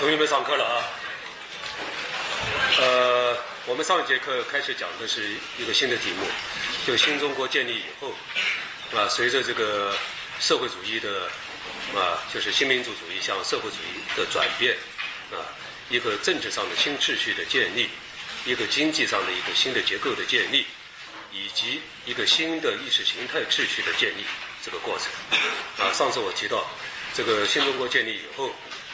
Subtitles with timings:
[0.00, 0.80] 同学们上课了啊。
[2.80, 3.36] 呃，
[3.66, 6.24] 我们上一节课开始讲的是一个新的题目，
[6.86, 8.14] 就新中国建立以后，
[8.96, 9.94] 啊，随着这个
[10.40, 11.28] 社会主义的
[11.94, 14.74] 啊，就是新民主主义向社会主义的转变，
[15.32, 15.36] 啊，
[15.90, 17.90] 一个政治上的新秩序的建立，
[18.46, 20.64] 一个经济上的一个新的结构的建立，
[21.30, 24.24] 以及一个新的意识形态秩序的建立
[24.64, 25.08] 这个过程。
[25.76, 26.64] 啊，上次我提到，
[27.12, 28.50] 这个新中国建立以后。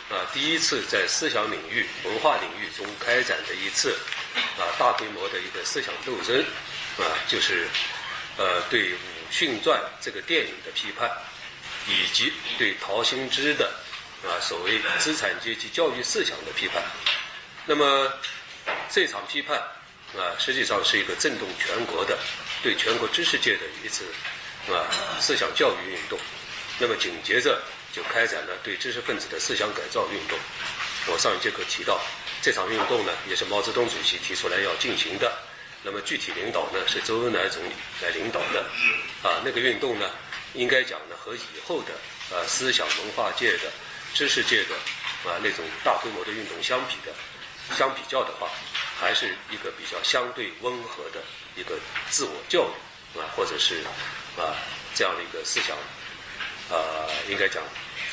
[0.08, 3.90] 啊，第一次在思想领域、文化领域中开展的一次
[4.56, 6.40] 啊大规模的一个思想斗争，
[6.96, 7.66] 啊，就是
[8.36, 8.98] 呃对《武
[9.32, 11.10] 训传》这个电影的批判，
[11.88, 13.68] 以及对陶行知的
[14.22, 16.80] 啊所谓资产阶级教育思想的批判。
[17.66, 18.12] 那么
[18.88, 19.58] 这场批判
[20.16, 22.16] 啊，实际上是一个震动全国的、
[22.62, 24.04] 对全国知识界的一次
[24.68, 24.86] 啊
[25.20, 26.16] 思想教育运动。
[26.78, 27.60] 那么紧接着。
[27.96, 30.38] 就开展了对知识分子的思想改造运动。
[31.06, 31.98] 我上一节课提到，
[32.42, 35.32] 这场运动呢，也是毛泽东主席提出来要进行的。
[35.82, 37.70] 那么具体领导呢，是周恩来总理
[38.02, 38.60] 来领导的。
[39.22, 40.10] 啊，那个运动呢，
[40.52, 41.94] 应该讲呢，和以后的
[42.36, 43.72] 啊思想文化界的、
[44.12, 44.74] 知识界的
[45.24, 47.14] 啊那种大规模的运动相比的，
[47.78, 48.50] 相比较的话，
[49.00, 51.24] 还是一个比较相对温和的
[51.56, 51.78] 一个
[52.10, 53.76] 自我教育啊，或者是
[54.36, 54.52] 啊
[54.94, 55.74] 这样的一个思想
[56.68, 57.62] 啊，应该讲。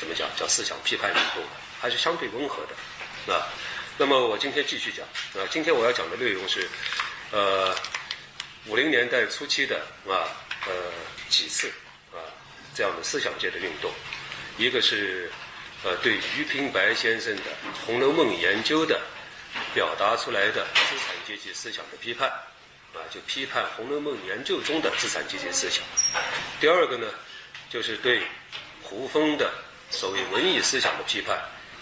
[0.04, 0.28] 怎么讲？
[0.36, 1.42] 叫思想批判运动，
[1.80, 3.48] 还是相对温和的，啊。
[3.96, 5.06] 那么我今天继续讲，
[5.42, 6.68] 啊，今天我要讲的内容是，
[7.30, 7.74] 呃，
[8.66, 10.28] 五零年代初期的啊，
[10.66, 10.72] 呃，
[11.30, 11.68] 几次
[12.12, 12.20] 啊
[12.74, 13.90] 这样的思想界的运动，
[14.58, 15.32] 一个是
[15.84, 17.42] 呃对于平白先生的
[17.86, 19.00] 《红楼梦》研究的
[19.72, 22.28] 表达出来的资产阶级思想的批判，
[22.92, 25.82] 啊，就批判《红楼梦》研究中的资产阶级思想。
[26.60, 27.06] 第二个呢，
[27.70, 28.20] 就是对
[28.82, 29.50] 胡风的。
[29.90, 31.38] 所谓文艺思想的批判，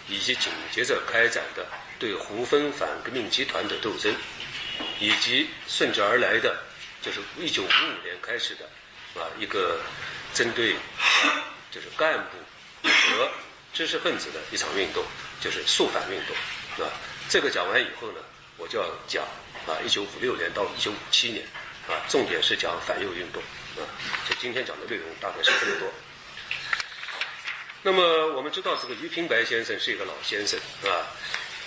[0.08, 1.66] 以及紧接着开展的
[1.98, 4.14] 对胡风反革命集团的斗争，
[4.98, 6.56] 以及顺之而来的
[7.00, 8.64] 就是一九五五年开始的
[9.20, 9.80] 啊一个
[10.34, 10.74] 针对
[11.70, 13.30] 就是干部和
[13.72, 15.02] 知识分子的一场运动，
[15.40, 16.90] 就是肃反运动，啊，
[17.28, 18.20] 这个讲完以后呢，
[18.58, 19.24] 我就要讲
[19.66, 21.46] 啊一九五六年到一九五七年，
[21.88, 23.42] 啊，重点是讲反右运动，
[23.76, 23.88] 啊，
[24.28, 25.92] 就今天讲的内容大概是这么多。
[27.84, 31.02] 那么我们知道，这个于平白先生是一个老先生啊，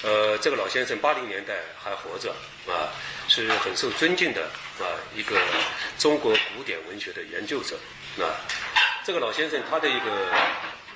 [0.02, 2.34] 呃，这个老先生八零年代还活着
[2.66, 2.88] 啊，
[3.28, 4.44] 是很受尊敬的
[4.80, 5.38] 啊一个
[6.00, 7.78] 中国古典文学的研究者
[8.18, 8.32] 啊。
[9.06, 10.32] 这个老先生他的一个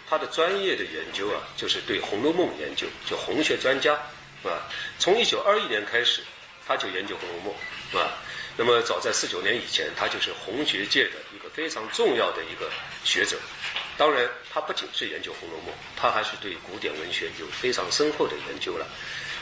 [0.09, 3.93] 他的专业的研究啊，就是对《红楼梦》研究，就红学专家
[4.43, 4.65] 啊。
[4.99, 6.21] 从一九二一年开始，
[6.65, 7.53] 他就研究《红楼梦》
[7.99, 8.17] 啊。
[8.55, 12.69] 那么早在四九年以前，他就是红学界的一个非常重要的一个
[13.03, 13.37] 学者。
[13.99, 18.87] 当然，他不仅是研究《红楼梦》，他还是对古典文学有非常深厚的研究了。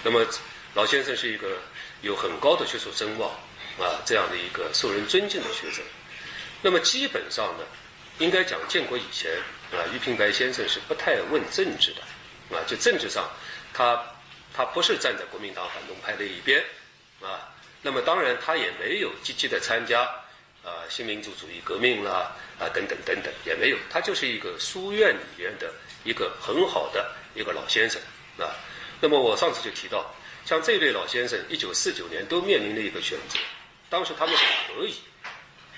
[0.03, 0.25] 那么，
[0.73, 1.59] 老先生是一个
[2.01, 3.29] 有很高的学术声望
[3.79, 5.84] 啊，这样的一个受人尊敬的学者。
[6.63, 7.63] 那么，基本上呢，
[8.17, 9.31] 应该讲建国以前
[9.72, 12.01] 啊，俞平白先生是不太问政治的
[12.57, 13.29] 啊，就政治上，
[13.75, 14.03] 他
[14.56, 16.66] 他不是站在国民党反动派的一边
[17.22, 17.53] 啊。
[17.84, 20.09] 那么，当然他也没有积极的参加。
[20.67, 25.73] 啊，新民主主义革命啦，啊，等等等等，也没有，他就是一个书院里面的
[26.03, 28.01] 一个很好的一个老先生
[28.38, 28.51] 啊。
[29.00, 30.13] 那么我上次就提到，
[30.44, 33.39] 像这类老先生，一九四九年都面临了一个选择，
[33.89, 34.95] 当时他们是可以，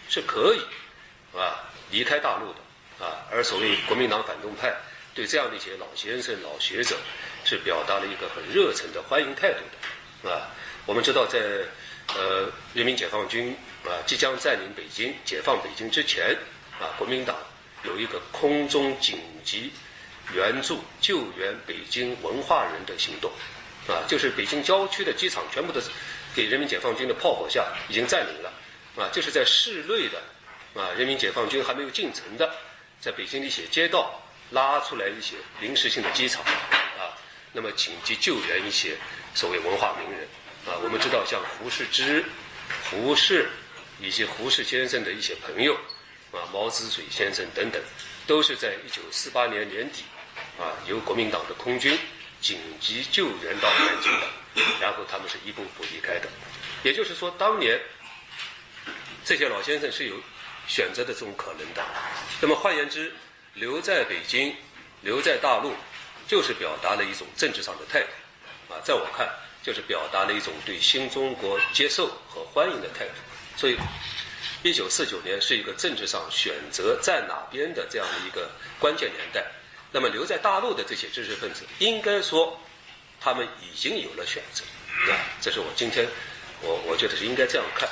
[0.09, 3.27] 是可以，啊，离开大陆的啊。
[3.29, 4.75] 而所谓国民党反动派
[5.13, 6.97] 对这样的一些老先生、老学者，
[7.45, 9.59] 是表达了一个很热忱的欢迎态度
[10.23, 10.49] 的啊。
[10.87, 11.39] 我们知道，在
[12.15, 13.55] 呃人民解放军。
[13.85, 16.35] 啊，即将占领北京、解放北京之前，
[16.79, 17.35] 啊，国民党
[17.83, 19.71] 有一个空中紧急
[20.33, 23.31] 援助救援北京文化人的行动，
[23.87, 25.89] 啊，就是北京郊区的机场全部都是
[26.35, 28.53] 给人民解放军的炮火下已经占领了，
[28.97, 30.21] 啊，就是在市内的
[30.79, 32.53] 啊，人民解放军还没有进城的，
[32.99, 34.21] 在北京的一些街道
[34.51, 37.15] 拉出来一些临时性的机场，啊，
[37.53, 38.97] 那么紧急救援一些
[39.33, 40.27] 所谓文化名人，
[40.67, 42.25] 啊，我们知道像胡适之、
[42.91, 43.49] 胡适。
[44.01, 45.73] 以及胡适先生的一些朋友，
[46.31, 47.81] 啊，毛子水先生等等，
[48.25, 50.03] 都是在一九四八年年底，
[50.57, 51.97] 啊，由国民党的空军
[52.39, 54.27] 紧急救援到南京的，
[54.79, 56.29] 然后他们是一步步离开的。
[56.83, 57.79] 也就是说，当年
[59.25, 60.15] 这些老先生是有
[60.67, 61.85] 选择的这种可能的。
[62.39, 63.11] 那么换言之，
[63.53, 64.55] 留在北京，
[65.01, 65.73] 留在大陆，
[66.25, 69.27] 就是表达了一种政治上的态度，啊，在我看，
[69.61, 73.13] 就是表达了一种对新中国接受和欢迎的态度。
[73.59, 73.75] 所以，
[74.63, 79.45] 一九四九年是一个政治上选择站哪边的这样的一个关键年代。
[79.91, 82.57] 那么留在大陆的这些知识分子，应该说
[83.19, 84.63] 他们已经有了选择，
[85.11, 86.07] 啊，这是我今天
[86.61, 87.89] 我我觉得是应该这样看。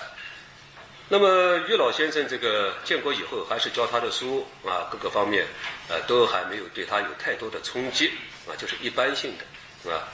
[1.09, 5.45] 那么于老先生这个建国以后还是教他的书啊，各个方面
[5.89, 8.13] 呃都还没有对他有太多的冲击
[8.47, 10.07] 啊，就是一般性的啊。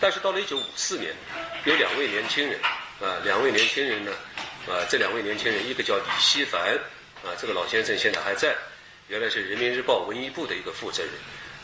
[0.00, 1.14] 但是到了一九五四年，
[1.66, 2.58] 有两位年轻人
[2.98, 4.12] 啊，两位年轻人呢
[4.66, 6.74] 啊，这两位年轻人一个叫李希凡
[7.24, 8.54] 啊，这个老先生现在还在，
[9.08, 11.12] 原来是人民日报文艺部的一个负责人，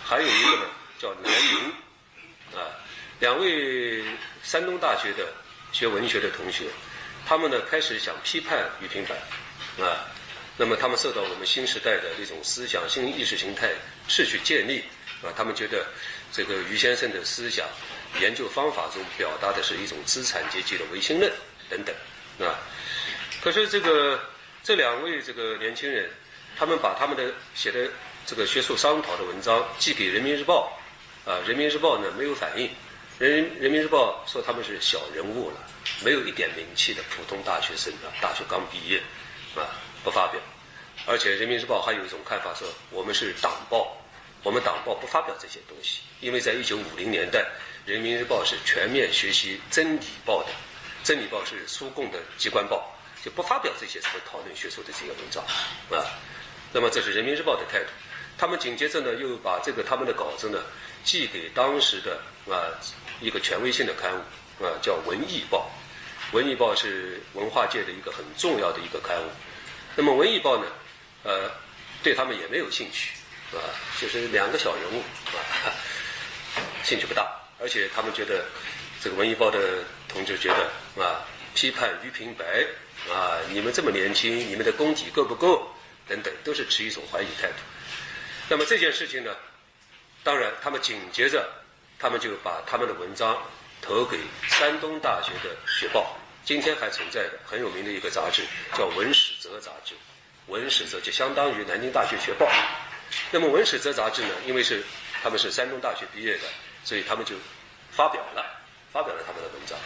[0.04, 0.66] 还有一个呢
[0.99, 2.70] 叫南明啊，
[3.19, 4.04] 两位
[4.43, 5.32] 山东大学的
[5.72, 6.64] 学文学的同学。
[7.25, 9.14] 他们呢开始想批判俞平白，
[9.84, 10.06] 啊，
[10.56, 13.70] 那么他们受到我们新时代的那种思想、新意识形态
[14.08, 14.82] 秩序建立，
[15.22, 15.87] 啊，他们觉得
[16.32, 17.64] 这个俞先生的思想
[18.20, 21.32] 研究方法中表达的是一种资产阶级的唯心论
[21.70, 21.94] 等等，
[22.49, 22.58] 啊，
[23.43, 24.21] 可是这个
[24.62, 26.09] 这两位这个年轻人，
[26.56, 27.91] 他们把他们的写的
[28.25, 30.79] 这个学术商讨的文章寄给人民日报，
[31.27, 32.71] 啊，人民日报呢没有反应，
[33.19, 35.56] 人人民日报说他们是小人物了。
[36.05, 38.99] 没有一点名气的普通大学生啊，大学刚毕业，
[39.56, 39.67] 啊，
[40.05, 40.41] 不发表。
[41.06, 43.97] 而且《人民日报》还有一种看法说，我们是党报，
[44.45, 47.41] 我们党报不发表这些东西，因为在一九五零年代，
[47.91, 50.50] 《人民日报》是全面学习真理报的，
[51.03, 52.88] 真理报是苏共的机关报，
[53.25, 55.43] 就不发表这些什么讨论学术的这些文章，
[55.91, 56.05] 啊。
[56.73, 57.87] 那么这是《人民日报》的态度。
[58.37, 60.59] 他们紧接着呢，又把这个他们的稿子呢，
[61.05, 62.21] 寄给当时的
[62.53, 62.69] 啊
[63.21, 64.21] 一个权威性的刊物。
[64.63, 65.69] 啊，叫《文艺报》，
[66.37, 69.29] 《文艺报》是文化界的一个很重要的一个刊物。
[69.97, 70.67] 那么，《文艺报》呢，
[71.25, 71.51] 呃，
[72.01, 73.15] 对他们也没有兴趣，
[73.51, 73.59] 啊，
[74.01, 75.03] 就是两个小人物，
[75.35, 75.75] 啊，
[76.85, 77.29] 兴趣不大。
[77.59, 78.45] 而且他们觉得，
[79.03, 81.25] 这个《文艺报》的同志觉得，啊，
[81.57, 82.65] 批判俞平白，
[83.10, 85.69] 啊，你们这么年轻，你们的功底够不够？
[86.08, 87.54] 等等，都是持一种怀疑态度。
[88.49, 89.34] 那么这件事情呢，
[90.22, 91.49] 当然，他们紧接着，
[91.99, 93.37] 他们就把他们的文章。
[93.84, 94.16] 投给
[94.46, 98.44] 山东大学的学报，今天还存在的很有名的一个杂志，
[98.78, 99.96] 叫《文史哲》杂志。
[100.46, 102.49] 文史哲就相当于南京大学学报。
[103.32, 104.84] 那么《文史哲》杂志呢，因为是
[105.20, 106.44] 他们是山东大学毕业的，
[106.84, 107.34] 所以他们就
[107.90, 108.46] 发表了，
[108.93, 109.76] 发表了他们的文章。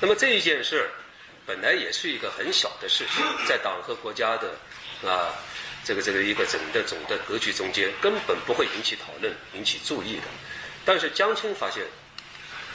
[0.00, 0.90] 那么这一件事儿，
[1.48, 4.50] 本来也是一个很小的事情， 在党和国家的
[5.02, 5.32] 啊
[5.82, 10.24] 这个这个一个整的总的格局中间，根本不会引起讨论、引起注意的。
[10.84, 11.82] 但是江青发现。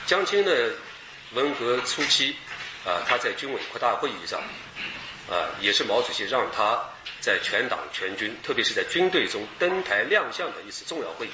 [0.06, 0.52] 江青呢，
[1.32, 2.36] 文革初期，
[2.86, 4.38] 啊，他在军委扩大会议上，
[5.30, 6.78] 啊，也是毛主席让他
[7.22, 11.32] 在全党全军，特别是在军队中登台亮相的一次重要会议。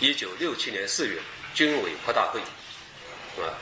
[0.00, 1.20] 一九六七年四月，
[1.52, 3.52] 军委扩大会议，啊，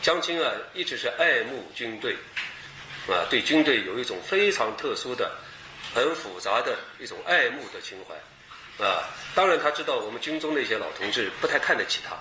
[0.00, 2.16] 江青啊，一直是爱慕军队，
[3.08, 5.30] 啊，对军队有一种非常特殊的、
[5.94, 12.16] 很复杂的一种爱慕的情怀，啊，当然他知道我们军中的一些老同志不太看得起他，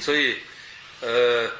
[0.00, 0.38] 所以。
[1.00, 1.50] 呃，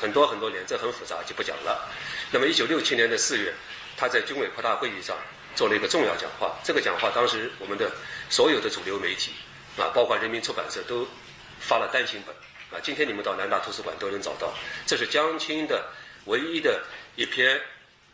[0.00, 1.88] 很多很多年，这很复杂，就不讲了。
[2.32, 3.52] 那么，一九六七年的四月，
[3.96, 5.16] 他在军委扩大会议上
[5.54, 6.58] 做了一个重要讲话。
[6.64, 7.92] 这个讲话当时我们的
[8.28, 9.30] 所有的主流媒体
[9.76, 11.06] 啊，包括人民出版社都
[11.60, 12.34] 发了单行本
[12.76, 12.82] 啊。
[12.82, 14.52] 今天你们到南大图书馆都能找到。
[14.84, 15.86] 这是江青的
[16.24, 16.82] 唯一的
[17.14, 17.60] 一篇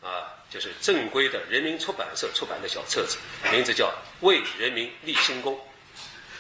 [0.02, 3.18] 啊，就是正规的人民出版社出版的小册子，
[3.50, 3.86] 名字叫
[4.20, 5.54] 《为人民立新功》。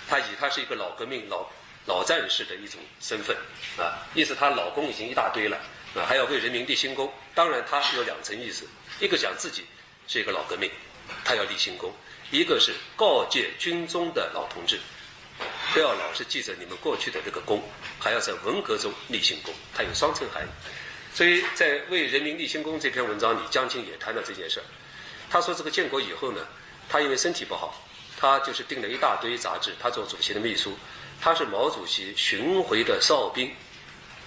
[0.08, 1.46] 他以他是一个老革命老。
[1.86, 3.34] 老战士的一种身份，
[3.78, 5.56] 啊，意思她老公已经一大堆了，
[5.94, 7.10] 啊，还要为人民立新功。
[7.34, 8.68] 当然，他有两层意思：
[9.00, 9.64] 一个讲自己
[10.06, 10.70] 是一个老革命，
[11.24, 11.90] 他要立新功；
[12.30, 14.78] 一个是告诫军中的老同志，
[15.72, 17.62] 不要老是记着你们过去的这个功，
[17.98, 19.54] 还要在文革中立新功。
[19.74, 20.48] 它有双层含义。
[21.18, 24.62] 所以在《为人民立新功》这篇文章里，江青也谈到这件事儿。
[25.28, 26.46] 他说，这个建国以后呢，
[26.88, 27.84] 他因为身体不好，
[28.16, 30.78] 他就是订了一大堆杂志，他做主席的秘书。
[31.20, 33.52] 他是毛主席巡回的哨兵，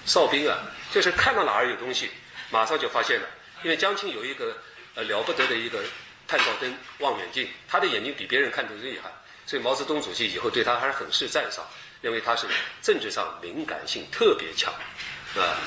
[0.06, 0.60] 哨兵啊，
[0.92, 2.10] 就是看到哪儿有东西，
[2.50, 3.28] 马上就发现了。
[3.64, 4.58] 因为江青有一个
[4.96, 5.82] 呃了不得的一个
[6.28, 9.10] 探照灯望远镜，他的眼睛比别人看得厉害，
[9.46, 11.66] 所以毛泽东主席以后对他还是很是赞赏，
[12.02, 12.48] 认为他是
[12.82, 14.74] 政治上敏感性特别强，
[15.40, 15.58] 啊，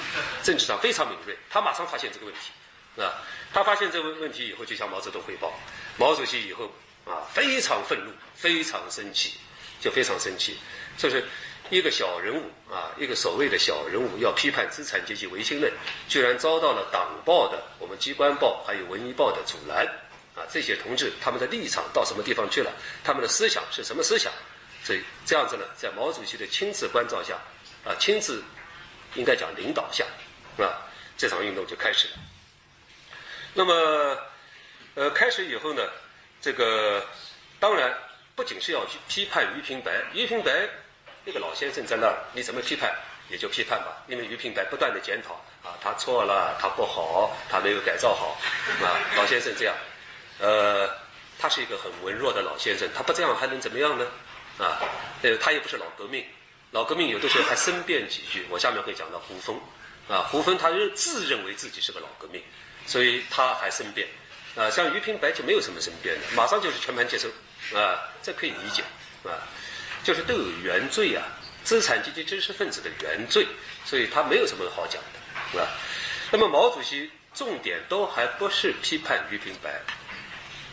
[0.43, 1.37] 政治上非常敏锐。
[1.49, 5.53] 他马上发现这个问题，啊，他发现这个问题以后就向毛泽东汇报，
[5.97, 6.71] 毛主席以后
[7.05, 9.35] 啊非常愤怒，非常生气，
[9.81, 10.59] 就非常生气。
[10.97, 11.25] 就是
[11.71, 15.73] 一个小人物啊，一个所谓的小人物，要批判资产阶级唯心论，
[16.09, 19.87] 居然遭到了党报的、我们机关报还有文艺报的阻拦
[20.37, 20.45] 啊！
[20.53, 22.71] 这些同志他们的立场到什么地方去了？
[23.03, 24.31] 他们的思想是什么思想？
[24.85, 27.35] 所以这样子呢，在毛主席的亲自关照下
[27.85, 28.45] 啊，亲自
[29.15, 30.05] 应该讲领导下
[30.59, 30.83] 啊，
[31.17, 32.15] 这场运动就开始了。
[33.53, 34.19] 那么
[34.95, 35.83] 呃，开始以后呢，
[36.41, 37.05] 这个
[37.59, 37.93] 当然
[38.35, 40.69] 不仅是要去批判俞平白，俞平白。
[41.25, 42.95] 那个老先生在那儿，你怎么批判？
[43.31, 45.33] 也就批判吧，因为俞平白不断的检讨
[45.67, 48.37] 啊，他错了，他不好，他没有改造好，
[48.85, 49.75] 啊，老先生这样，
[50.41, 50.87] 呃，
[51.39, 54.07] 他是一个很文弱的老先生，他不这样还能怎么样呢？
[54.59, 54.77] 啊，
[55.23, 56.27] 呃，他也不是老革命，
[56.75, 59.57] 老革命有的时候还申辩几句，我下面会讲到胡风，
[60.09, 62.43] 啊，胡风他认自认为自己是个老革命，
[62.85, 64.09] 所以他还申辩，
[64.57, 67.29] 啊，像俞平白就没有什么申辩的，马上就是全盘接受，
[67.79, 68.83] 啊，这可以理解，
[69.23, 69.39] 啊，
[70.03, 71.23] 就是都有原罪啊。
[71.63, 73.47] 资产阶级知识分子的原罪，
[73.85, 75.01] 所以他没有什么好讲
[75.55, 75.71] 的，啊？
[76.33, 79.81] 那么毛主席重点都还不是批判俞平白，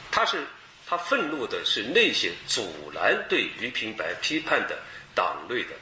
[0.09, 0.43] 他是
[0.87, 4.79] 他愤怒的是那些阻拦对俞平白批判的
[5.13, 5.75] 党内的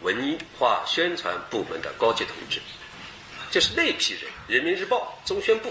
[0.00, 2.60] 文化宣传部门的高级同志，
[3.50, 5.68] 就是那批人，《人民日报》《中宣部》，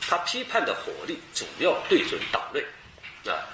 [0.00, 2.60] 他批判的火力主要对准党内，
[3.30, 3.44] 啊，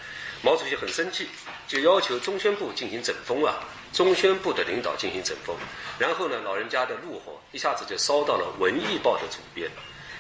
[0.42, 1.28] 毛主席很生气，
[1.66, 3.54] 就要求中宣部进行整风啊。
[3.92, 5.54] 中宣部的领导进行整风，
[5.99, 9.69] 然后呢，老人家的怒火一下子就烧到了《文艺报》的主编，《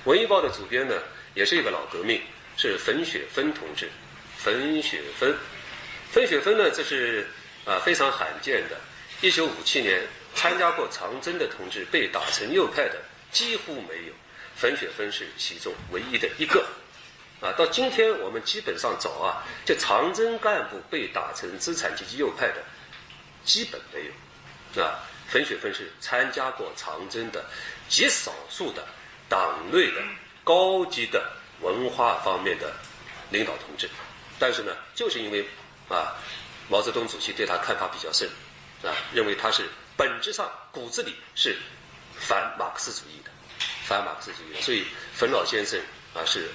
[0.04, 0.94] 文艺报》的主编呢，
[1.34, 2.20] 也是一个老革命，
[2.58, 3.90] 是冯雪芬同志。
[4.36, 5.34] 冯雪芬，
[6.10, 7.26] 冯雪芬呢，这是
[7.64, 8.78] 啊非常罕见的。
[9.22, 10.02] 一九五七年
[10.34, 13.00] 参加过长征的同志被打成右派的
[13.30, 14.12] 几乎没有，
[14.56, 16.66] 冯雪芬是其中唯一的一个。
[17.40, 22.62] 啊，到今天我们基本上找啊，就长征干部被打成资产阶级右派的。
[23.44, 24.00] 基本没
[24.76, 27.44] 有，啊，冯雪芬是参加过长征的
[27.88, 28.84] 极少数的
[29.28, 30.02] 党内的
[30.44, 32.72] 高级的文化方面的
[33.30, 33.88] 领导同志，
[34.38, 35.44] 但是呢，就是因为
[35.88, 36.14] 啊，
[36.68, 38.28] 毛泽东主席对他看法比较深，
[38.82, 41.56] 啊，认为他是本质上骨子里是
[42.18, 43.30] 反马克思主义的，
[43.84, 44.84] 反马克思主义的，所以
[45.14, 45.80] 冯老先生
[46.14, 46.48] 啊是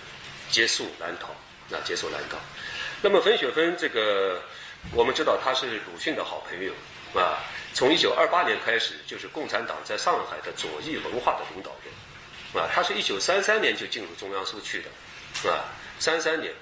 [0.50, 1.30] 结束难逃，
[1.76, 2.38] 啊，结束难逃。
[3.02, 4.42] 那么冯雪芬这个。
[4.94, 6.72] 我们知道他是鲁迅的好朋友，
[7.20, 7.44] 啊，
[7.74, 15.66] 从一九二八年开始就是共产党在上海的左翼文化的领导人，啊，他是一九三三年就进入中央苏区的，啊，
[16.00, 16.54] 三三年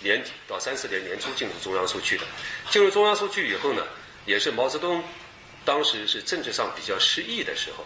[0.00, 2.24] 年底到三四年年初进入中央苏区的，
[2.70, 3.84] 进入中央苏区以后呢，
[4.26, 5.02] 也是毛泽东
[5.64, 7.84] 当时是政治上比较失意的时候，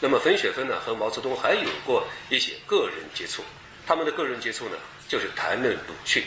[0.00, 3.44] 那么冯雪芬呢和毛泽东还有过一些个人接触，
[3.86, 4.76] 他们的个人接触呢
[5.08, 6.24] 就是谈论鲁迅，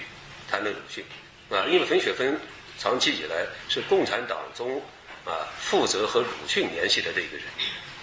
[0.49, 1.03] 谈论鲁迅，
[1.49, 2.39] 啊，因为冯雪芬。
[2.77, 4.81] 长期以来是共产党中
[5.23, 7.45] 啊负责和鲁迅联系的那个人，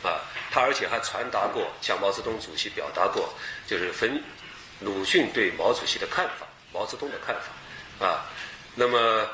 [0.02, 3.34] 啊，他而且还传达过向毛泽东主席表达过，
[3.66, 4.18] 就是分
[4.80, 8.24] 鲁迅对毛主席的看法，毛泽东的看法，啊，
[8.74, 9.28] 那么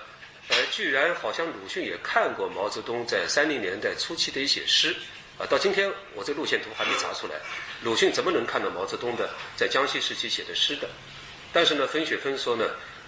[0.49, 4.95] 呃，居然好像鲁迅也看过毛泽东在三零年代初期的一些诗，
[5.38, 7.35] 啊，到今天我这路线图还没查出来，
[7.83, 10.88] 鲁迅怎么能看到毛泽东的在江西时期写的诗的？
[11.52, 12.64] 但是呢，冯雪芬说呢。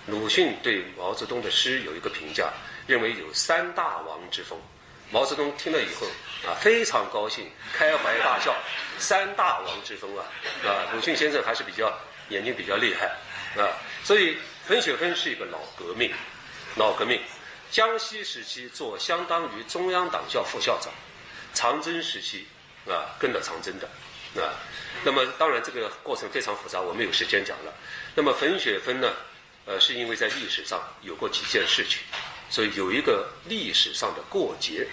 [0.07, 2.51] 鲁迅对毛泽东的诗有一个评价，
[2.87, 4.59] 认为有三大王之风。
[5.11, 6.07] 毛泽东听了以后
[6.49, 8.57] 啊，非常高兴，开怀大笑。
[8.99, 10.25] 三大王之风啊，
[10.65, 11.93] 啊，鲁迅先生还是比较
[12.31, 13.15] 眼睛比较厉害
[13.63, 13.77] 啊。
[14.03, 16.11] 所以冯雪芬是一个老革命，
[16.77, 17.21] 老革命。
[17.71, 20.93] 江西时期做相当于中央党校副校长，
[21.55, 22.47] 长征时期
[22.87, 23.87] 啊跟着长征的
[24.43, 24.55] 啊。
[25.05, 27.73] 那么当然这个过程非常复杂，我没有时间讲了。
[28.15, 29.13] 那么冯雪芬呢？
[29.67, 32.01] 呃，是因为在历史上有过几件事情，
[32.49, 34.87] 所以有一个历史上的过节，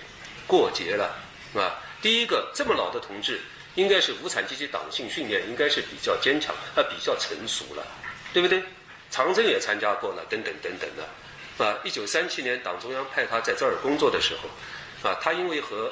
[0.45, 1.15] 过节了，
[1.55, 1.81] 啊。
[1.99, 3.39] 第一个，这么老的同志，
[3.73, 7.87] 应该是无产阶级党性训练应该是比较坚强，啊，比较成熟了，
[8.33, 8.61] 对不对？
[9.09, 11.09] 长征也参加过了，等等等等的，
[11.57, 11.77] 啊。
[11.83, 15.91] 一九三七年，党中央派他在这儿工作的时候，啊，他因为和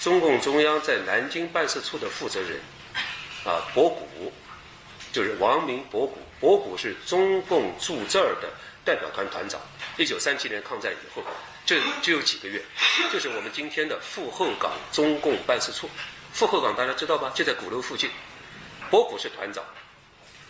[0.00, 2.60] 中共中央在南京办事处的负责人，
[3.44, 4.32] 啊，博古，
[5.12, 6.18] 就是王明博古。
[6.40, 8.48] 博古是中共驻这儿的
[8.84, 9.58] 代表团团长。
[9.96, 11.22] 一九三七年抗战以后，
[11.64, 12.60] 这只有几个月，
[13.10, 15.88] 就是我们今天的富后港中共办事处。
[16.32, 17.32] 富后港大家知道吧？
[17.34, 18.10] 就在鼓楼附近。
[18.90, 19.64] 博古是团长。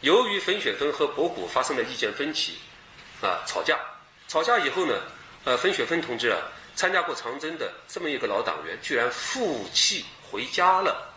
[0.01, 2.59] 由于冯雪芬和博古发生了意见分歧，
[3.21, 3.79] 啊，吵架。
[4.35, 5.01] 吵架以后呢，
[5.45, 6.43] 呃，冯雪芬同志啊，
[6.75, 11.15] 参加过长征的这么一个老党员，居然负气回家了，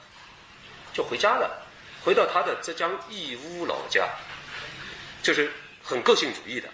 [0.93, 1.65] 就回家了，
[2.05, 4.07] 回到他的浙江义乌老家。
[5.23, 5.51] 就是
[5.83, 6.69] 很个性主义的，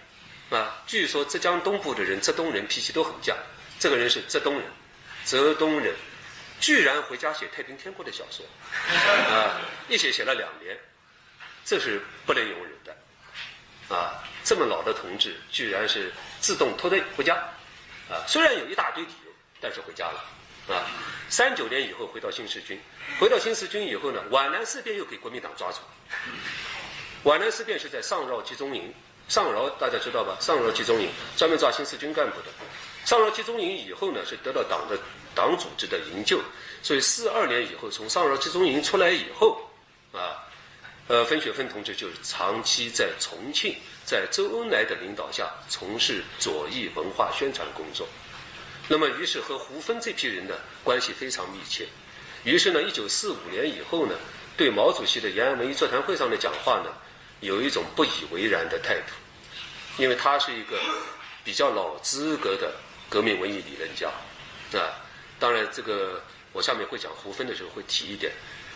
[0.58, 3.34] 啊，据说浙江东部的人，浙东人脾气都很犟。
[3.80, 4.64] 这个人是浙东人，
[5.24, 5.96] 浙东人，
[6.60, 8.46] 居然回家写太平天国的小说，
[9.34, 10.78] 啊，一写写了两年，
[11.64, 17.36] 这是不能容忍的，啊，这么老的同志，居然是自动脱队回家，
[18.10, 19.32] 啊，虽然有一大堆理由，
[19.62, 20.86] 但是回家了，啊，
[21.30, 22.80] 三九年以后回到新四军，
[23.20, 25.80] 回到新四军以后呢，皖南事变又给国民党抓住。
[27.24, 28.94] 皖南事变是在上饶集中营，
[29.30, 30.38] 上饶大家知道吧？
[30.42, 32.48] 上饶集中营专门抓新四军干部的。
[33.06, 34.98] 上饶集中营以后呢，是得到党的
[35.34, 36.42] 党组织的营救，
[36.82, 39.70] 所以四二年以后，从上饶集中营出来以后，
[40.12, 40.44] 啊，
[41.08, 48.08] 呃，分雪芬同志就长期在重庆，在周恩来的领导下从事左翼文化宣传工作。
[48.88, 51.88] 那么，于是和胡芬这批人的关系非常密切。
[52.44, 54.14] 于是呢，一九四五年以后呢，
[54.58, 56.92] 对毛主席的延安文艺座谈会上的讲话呢，
[57.40, 59.14] 有一种不以为然的态度，
[59.98, 60.78] 因为他是一个
[61.46, 62.74] 比较老资格的
[63.10, 64.10] 革命文艺理论家，
[64.78, 65.00] 啊，
[65.40, 68.34] 当然这个我下面会讲胡芬的时候会提一点，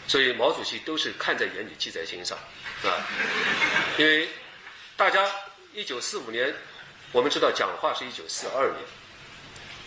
[0.07, 2.37] 所以毛主席都是看在眼里，记在心上，
[2.85, 3.03] 啊，
[3.97, 4.29] 因为
[4.97, 5.29] 大家
[5.75, 6.51] 一九四五年，
[7.11, 8.79] 我们知道讲话是一九四二年，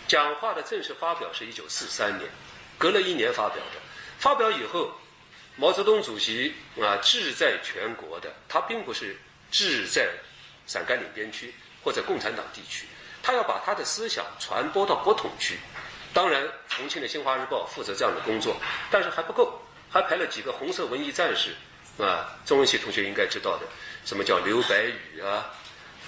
[0.07, 2.29] 讲话的正式发表是一九四三年。
[2.77, 3.81] 隔了一年发表的，
[4.19, 4.89] 发表以后，
[5.57, 9.17] 毛泽东主席啊志在全国的，他并不是
[9.51, 10.09] 志在
[10.65, 11.53] 陕甘岭边区
[11.83, 12.87] 或者共产党地区，
[13.21, 15.59] 他要把他的思想传播到国统区。
[16.13, 18.55] 当然，重庆的《新华日报》负责这样的工作，
[18.89, 21.53] 但是还不够，还派了几个红色文艺战士
[22.01, 22.33] 啊。
[22.45, 23.67] 中文系同学应该知道的，
[24.05, 25.49] 什么叫刘白羽啊？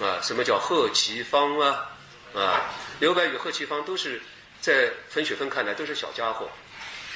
[0.00, 1.90] 啊，什么叫贺其芳啊？
[2.34, 4.20] 啊，刘白羽、贺其芳都是
[4.60, 6.48] 在冯雪芬看来都是小家伙。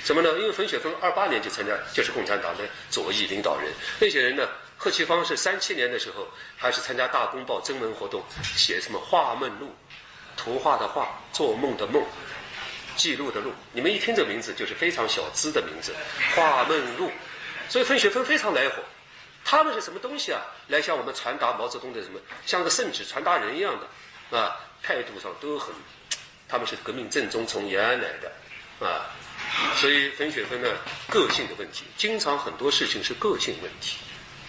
[0.05, 0.31] 什么呢？
[0.39, 3.73] 因为冯雪峰二八年就参加，就是共产党的左翼领导人。
[3.99, 4.49] 那些人呢？
[4.81, 8.23] 贺其芳是三七年的时候，还是参加《大公报》征文活动，
[8.55, 9.67] 写什么《画梦录》，
[10.37, 12.01] 图画的画，做梦的梦，
[12.95, 13.53] 记录的录。
[13.73, 15.93] 你们一听这名字，就是非常小资的名字，
[16.37, 17.09] 《画梦录》。
[17.69, 18.77] 所以冯雪峰非常来火。
[19.51, 20.43] 他们是什么东西啊？
[20.67, 24.55] 来向我们传达毛泽东的什么，像个圣旨传达人一样的啊？
[24.83, 25.75] 态度上都很，
[26.47, 29.09] 他们是革命正宗，从延安来的啊。
[29.77, 30.69] 所以，冯雪芬呢，
[31.09, 33.97] 个性的问题，经常很多事情是个性问题，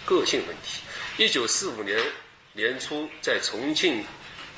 [0.04, 0.82] 个性问题。
[1.16, 1.98] 一九四五年
[2.52, 4.04] 年初，在重庆，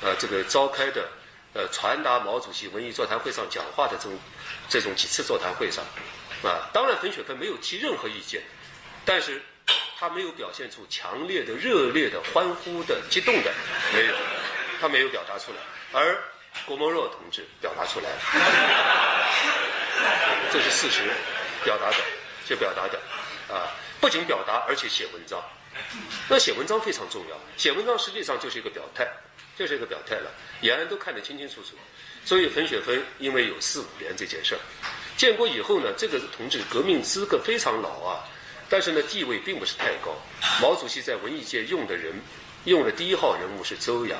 [0.01, 1.07] 呃，这个召开的，
[1.53, 4.19] 呃，传达毛主席文艺座谈会上讲话的这种，
[4.67, 5.85] 这种几次座谈会上，
[6.43, 8.43] 啊，当然，冯雪芬没有提任何意见，
[9.05, 9.41] 但是，
[9.99, 13.53] 他没有表现出强烈的、热烈的欢呼的、激动的，
[13.93, 14.15] 没有，
[14.81, 15.57] 他没有表达出来，
[15.93, 16.21] 而
[16.65, 18.19] 郭沫若同志表达出来了。
[20.51, 21.09] 这是事实，
[21.63, 21.97] 表达的，
[22.45, 22.99] 就表达的，
[23.53, 23.71] 啊，
[24.01, 25.41] 不仅表达，而且写文章。
[26.27, 29.07] 那写文章非常重要，写文章实际上就是一个表态，
[29.57, 30.29] 就是一个表态了。
[30.61, 31.77] 延安都看得清清楚楚。
[32.25, 34.59] 所以冯雪芬因为有四五年这件事儿，
[35.17, 38.23] 建国以后呢，这个同志革命资格非常老啊，
[38.73, 40.15] 但是呢地位并不是太高。
[40.59, 42.11] 毛主席在文艺界用的人，
[42.65, 44.19] 用的第一号人物是周扬，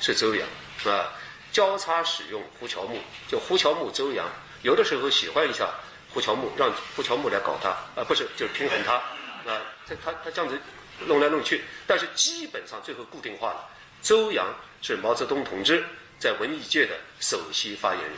[0.00, 0.48] 是周扬
[0.86, 1.12] 啊，
[1.52, 2.96] 交叉使用胡乔木，
[3.28, 4.26] 就胡乔木、周扬。
[4.62, 5.68] 有的时候喜欢一下
[6.08, 10.58] 胡乔木，让胡乔木来搞他，啊，不是，就是平衡他，啊，他他他这样子
[11.00, 13.68] 弄来弄去，但是基本上最后固定化了。
[14.00, 14.46] 周扬
[14.80, 15.84] 是毛泽东同志
[16.18, 18.16] 在文艺界的首席发言人，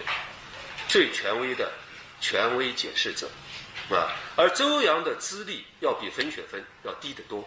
[0.86, 1.72] 最权威的
[2.20, 3.28] 权威解释者，
[3.90, 7.46] 啊，而周扬的资历要比冯雪芬要低得多，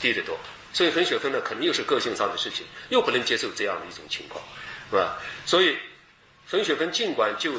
[0.00, 0.38] 低得多，
[0.72, 4.42] 所以冯雪芬呢，可能又是个性上的事情，又不能接受这样的一种情况，
[4.90, 5.16] 是吧？
[5.46, 5.76] 所以
[6.46, 7.52] 冯雪芬尽管就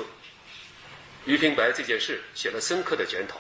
[1.26, 3.38] 于平白这件事写了深刻的检讨，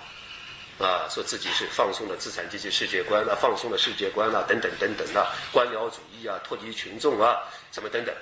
[0.85, 7.37] 啊，说自己是放松了资产阶级世界观啊，放松了世界观啊，等等等等啊，官僚主义啊，脱离群众啊，
[7.71, 8.15] 什么等等。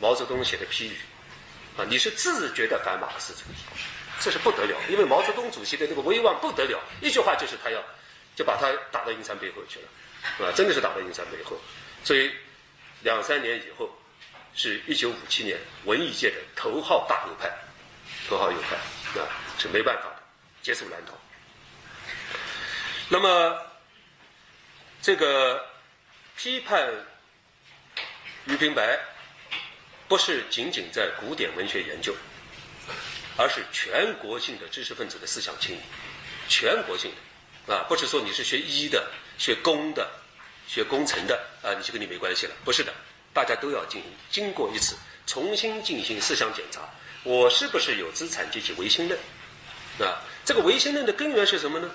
[0.00, 0.96] 毛泽东写的批语，
[1.78, 3.54] 啊，你是自觉的反马克思主义，
[4.20, 7.82] 这是不得了，因为毛泽东主席的那个威望不得了，一句话就是他要
[8.34, 11.58] 就把他打到阴山背后去了，啊，真的是打到阴山背后。
[12.02, 12.32] 所以
[13.02, 13.90] 两三年以后，
[14.54, 17.50] 是一九五七年，文艺界的头号大右派。
[18.26, 18.76] 头号右派
[19.20, 20.22] 啊，是没办法的，
[20.62, 21.12] 接受难逃。
[23.10, 23.60] 那么，
[25.02, 25.62] 这个
[26.34, 26.90] 批判
[28.46, 28.98] 于平白，
[30.08, 32.14] 不是仅仅在古典文学研究，
[33.36, 35.80] 而是全国性的知识分子的思想清理，
[36.48, 37.10] 全国性
[37.66, 40.08] 的啊，不是说你是学医的、学工的、
[40.68, 42.92] 学工程的啊，你就跟你没关系了，不是的，
[43.32, 46.80] 大家都要进行经过一次重新进行思想检查。
[47.22, 49.18] 我是不是有资产阶级唯心论？
[49.98, 51.90] 啊，这个唯心论的根源是什么呢？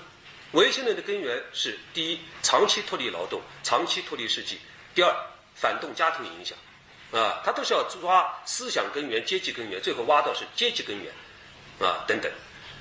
[0.54, 4.56] 唯心论的根源是：第一，长期脱离劳动，长期脱离世纪；
[4.96, 5.16] 第二，
[5.54, 6.58] 反动家庭影响。
[7.12, 11.14] 啊，他都是要抓思想根源、阶级根源，最后挖到是阶级根源，
[11.80, 12.32] 啊，等等。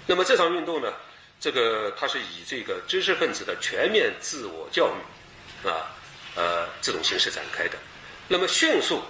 [0.06, 0.92] 那么这场运动呢，
[1.40, 5.90] 这个它是以这个知识分子的全面自我教育，啊，
[6.34, 7.78] 呃，这种形式展开的。
[8.26, 9.02] 那么迅速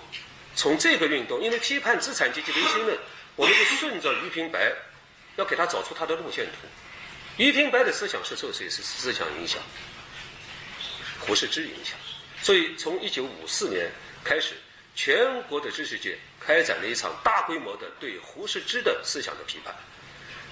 [0.55, 2.96] 从这个运动，因为批判资产阶级唯心论。
[3.37, 4.72] 我们就顺着俞平白，
[5.37, 6.66] 要给他找出他的路线图。
[7.37, 9.62] 俞平白的思想是受谁是思想影响？
[11.20, 11.96] 胡适之影响，
[12.42, 13.88] 所以从一九五四年
[14.24, 14.55] 开始，
[14.96, 16.18] 全国的知识界
[16.49, 19.75] 开展了一场大规模的对胡适之的思想的批判。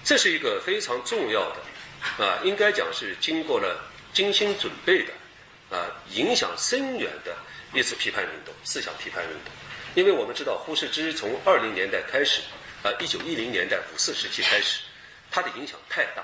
[0.05, 3.83] 这是一个非常重要的，啊，应该讲是经过了
[4.13, 7.35] 精心准备的，啊，影响深远的
[7.73, 9.51] 一次批判运动，思想批判运动。
[9.95, 12.43] 因为我们知道胡适之从二零年代开始，
[12.83, 14.83] 啊，一九一零年代五四时期开始，
[15.31, 16.23] 他的影响太大，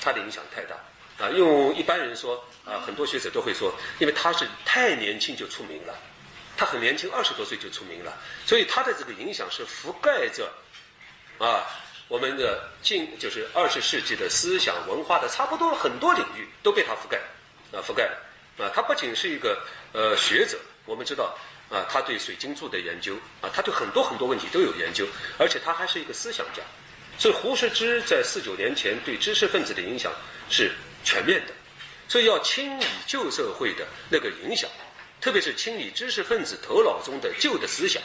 [0.00, 0.74] 他的影响太大，
[1.24, 5.96] 啊，用一般人说，啊，很多学者都会说，因为他是太年轻就出名了，
[6.56, 8.16] 他很年轻，二十多岁就出名了，
[8.46, 10.50] 所以他的这个影响是覆盖着，
[11.38, 11.66] 啊。
[12.08, 17.18] 我们的近就是二十世纪的思想文化的差不多很多领域都被他覆盖，
[17.72, 19.60] 啊覆盖了，啊他不仅是一个
[19.92, 21.36] 呃学者，我们知道
[21.68, 25.04] 啊他对水晶柱的研究啊他对很多很多问题都有研究，
[25.36, 26.62] 而且他还是一个思想家，
[27.18, 30.12] 所以胡适之在四九年前对知识分子的影响
[30.48, 30.70] 是
[31.02, 31.52] 全面的，
[32.06, 34.70] 所以要清理旧社会的那个影响，
[35.20, 38.02] 特别是清理知识分子头脑中的旧的思想，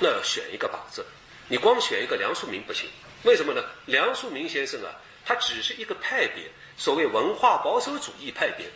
[0.00, 1.04] 那要选一个靶子，
[1.48, 2.88] 你光选一个梁漱溟不行。
[3.22, 3.62] 为什么呢？
[3.86, 4.90] 梁漱溟先生啊，
[5.24, 6.44] 他只是一个派别，
[6.76, 8.66] 所谓文化保守主义派别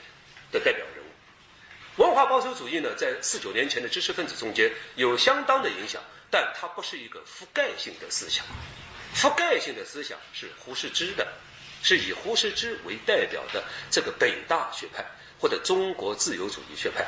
[0.53, 2.03] 的代表人物。
[2.03, 8.45] 文化保守主义呢，在四九年前的知识分子中间有相当的影响，但它不是一个覆盖性的思想。
[9.15, 11.27] 覆盖性的思想是胡适之的，
[11.83, 15.05] 是以胡适之为代表的这个北大学派
[15.39, 17.05] 或者中国自由主义学派。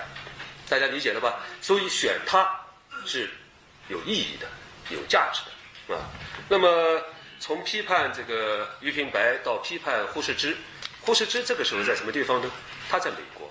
[0.73, 1.41] 大家理解了吧？
[1.61, 2.49] 所以选它
[3.05, 3.29] 是
[3.89, 4.47] 有意义的、
[4.89, 6.01] 有价值的，啊。
[6.49, 6.99] 那么。
[7.45, 10.57] 从批判这个俞平白到批判胡适之，
[11.01, 12.49] 胡适之这个时候在什么地方呢？
[12.89, 13.51] 他在美国，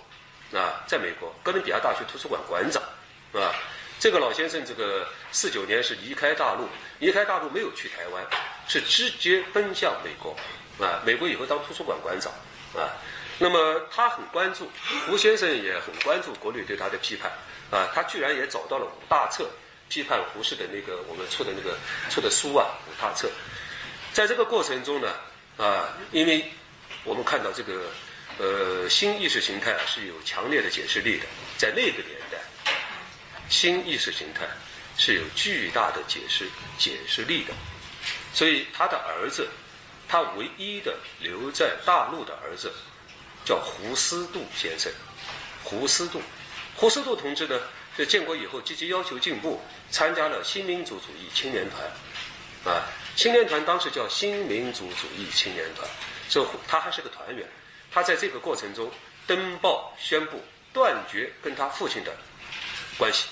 [0.57, 2.81] 啊，在美国哥伦比亚大学图书馆馆长，
[3.33, 3.51] 啊，
[3.99, 8.25] 这个老先生这个四九年是离开大陆，离开大陆没有去台湾，
[8.65, 10.33] 是直接奔向美国，
[10.79, 12.31] 啊，美国以后当图书馆馆长，
[12.73, 12.95] 啊，
[13.41, 14.69] 那么他很关注
[15.07, 17.31] 胡先生也很关注国内对他的批判，
[17.71, 19.49] 啊，他居然也找到了五大册
[19.89, 21.75] 批判胡适的那个我们出的那个
[22.07, 23.27] 出的书啊，五大册。
[24.13, 25.11] 在这个过程中呢，
[25.57, 26.51] 啊，因为
[27.03, 27.89] 我们看到这个
[28.37, 31.25] 呃新意识形态啊是有强烈的解释力的，
[31.57, 32.37] 在那个年代，
[33.49, 34.47] 新意识形态
[34.99, 37.53] 是有巨大的解释解释力的，
[38.35, 39.47] 所以他的儿子，
[40.07, 42.71] 他唯一的留在大陆的儿子
[43.43, 44.91] 叫胡思杜先生，
[45.63, 46.21] 胡思杜，
[46.75, 47.59] 胡思杜同志呢，
[47.97, 52.83] 在建国以后积极要求进步，参加了新民主主义青年团，啊。
[53.13, 55.85] 青年团当时叫新民主主义青年团，
[56.29, 57.45] 这他还是个团员。
[57.91, 58.89] 他在这个过程中
[59.27, 62.15] 登报宣布断绝跟他父亲的
[62.97, 63.27] 关系，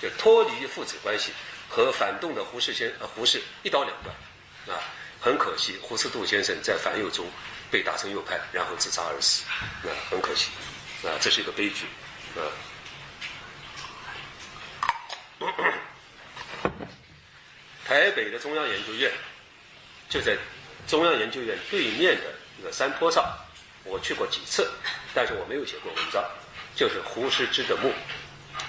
[0.00, 1.32] 就脱离父子关系，
[1.68, 4.74] 和反动的胡适先呃胡适一刀两断。
[4.74, 4.82] 啊，
[5.20, 7.26] 很可惜，胡思杜先生在反右中
[7.70, 9.44] 被打成右派，然后自杀而死。
[9.82, 10.50] 那，很可惜。
[11.04, 11.86] 啊，这是一个悲剧。
[12.36, 12.40] 啊。
[17.86, 19.10] 台北的中央研究院
[20.08, 20.36] 就在
[20.86, 23.24] 中央研究院对面的一个山坡上，
[23.84, 24.70] 我去过几次，
[25.14, 26.24] 但是我没有写过文章。
[26.76, 27.92] 就是胡适之的墓，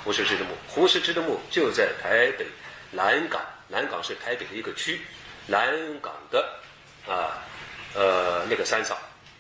[0.04, 2.48] 胡适之的墓，胡适之的墓就在台北
[2.90, 5.02] 南港，南港是台北的一个区，
[5.46, 6.60] 南港的
[7.08, 7.46] 啊
[7.94, 8.98] 呃那个山上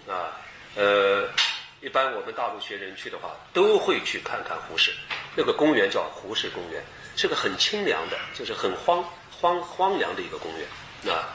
[0.07, 0.37] 啊
[0.75, 1.29] 呃，
[1.81, 4.93] 一般我们大陆学人去的话，都会去看看胡适。
[5.35, 6.83] 那个公园叫胡适公园，
[7.15, 9.03] 是个很清凉的，就是很荒。
[9.41, 11.33] 荒荒凉的一个公园，啊，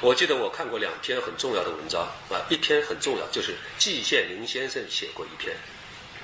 [0.00, 5.54] 我记得我看过两篇很重要的文章，啊，一篇很重要，就是季羡林先生写过一篇，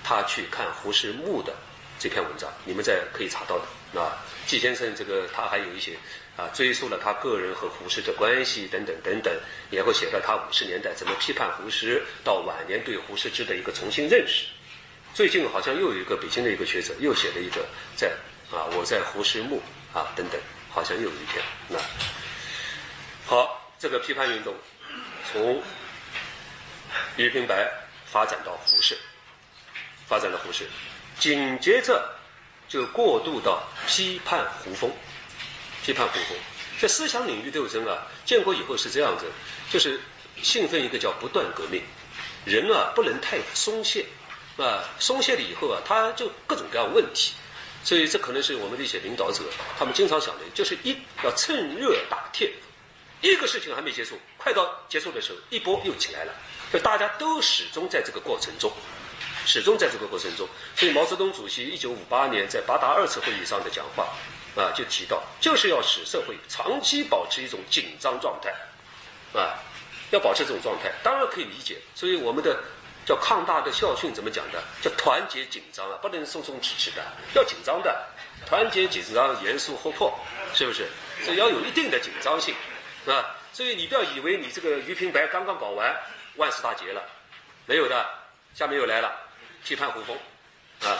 [0.02, 1.52] 他去看胡适墓的
[1.98, 5.98] 这篇文章，你们在可以查到的，啊，季先生这个他还有一些
[6.38, 9.30] 啊，追溯了他个人和胡适的关系等等等等，
[9.70, 14.46] 也会写到他五十年代怎么批判胡适，到晚年对胡适之的一个重新认识。
[15.12, 18.08] 最近好像又有一个北京的一个学者又写了一个在
[18.50, 19.60] 啊，我在胡适墓
[19.92, 20.40] 啊等等。
[20.70, 21.78] 好像又有一篇，那
[23.26, 24.54] 好，这个批判运动
[25.32, 25.60] 从
[27.16, 27.68] 俞平白
[28.04, 28.96] 发展到胡适，
[30.06, 30.68] 发展到胡适，
[31.18, 32.08] 紧接着
[32.68, 34.92] 就过渡到批判胡风，
[35.88, 36.36] 批判胡风。
[36.78, 39.24] 这思想领域斗争啊，建国以后是这样子，
[39.72, 39.98] 就是
[40.42, 41.82] 兴奋一个叫不断革命，
[42.44, 44.04] 人啊不能太松懈，
[44.58, 47.32] 啊，松懈了以后啊，他就各种各样问题。
[47.82, 49.42] 所以，这可能是我们的一些领导者，
[49.78, 52.52] 他们经常想的，就是一要趁热打铁，
[53.22, 56.34] 一个事情还没结束，快到结束的时候，一波又起来了。
[56.70, 58.70] 就大家都始终在这个过程中，
[59.46, 60.46] 始终在这个过程中。
[60.76, 64.08] 所以，毛泽东主席一九五八年在八达二次会议上的讲话
[64.58, 68.50] 啊，就提到，就是要使社会长期保持一种紧张状态，
[69.32, 69.54] 啊，
[70.10, 71.78] 要保持这种状态，当然可以理解。
[71.94, 72.58] 所以，我们的
[73.06, 74.60] 叫抗大的校训怎么讲的？
[74.82, 77.02] 叫团结紧张啊，不能松松弛弛的，
[77.34, 78.04] 要紧张的，
[78.44, 80.18] 团结紧张，严肃活泼，
[80.52, 80.88] 是不是？
[81.24, 82.54] 所以要有一定的紧张性，
[83.06, 85.94] 啊，所以你不要以为你这个于平白刚刚搞完
[86.34, 87.02] 万事大吉了，
[87.66, 88.06] 没有的，
[88.54, 89.12] 下面又来了，
[89.64, 90.16] 批判胡风，
[90.82, 90.98] 啊，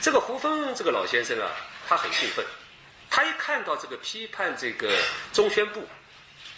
[0.00, 1.48] 这个胡风这个老先生啊，
[1.92, 2.42] 他很兴奋，
[3.10, 4.96] 他一看到这个批判这个
[5.30, 5.86] 中宣部，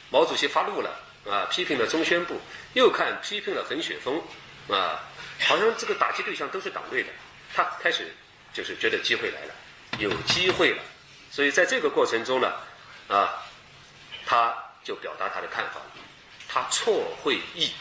[0.09, 0.89] 毛主席发怒了。
[1.29, 2.39] 啊，批评了中宣部，
[2.75, 4.23] 又看批评了冯雪峰，
[4.69, 5.03] 啊，
[5.41, 7.09] 好像这个打击对象都是党内的，
[7.53, 8.15] 他开始
[8.53, 9.55] 就是觉得机会来了，
[9.99, 10.83] 有机会了，
[11.33, 12.53] 所以在这个过程中呢，
[13.09, 13.43] 啊，
[14.25, 15.81] 他就表达他的看法，
[16.47, 17.73] 他错会意，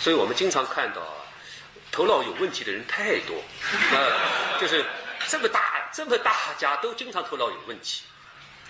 [0.00, 1.14] 所以我们经常看到
[1.92, 3.36] 头脑有问题的人太多，
[3.94, 4.82] 啊，就是
[5.28, 8.04] 这么大这么大家都经常头脑有问题，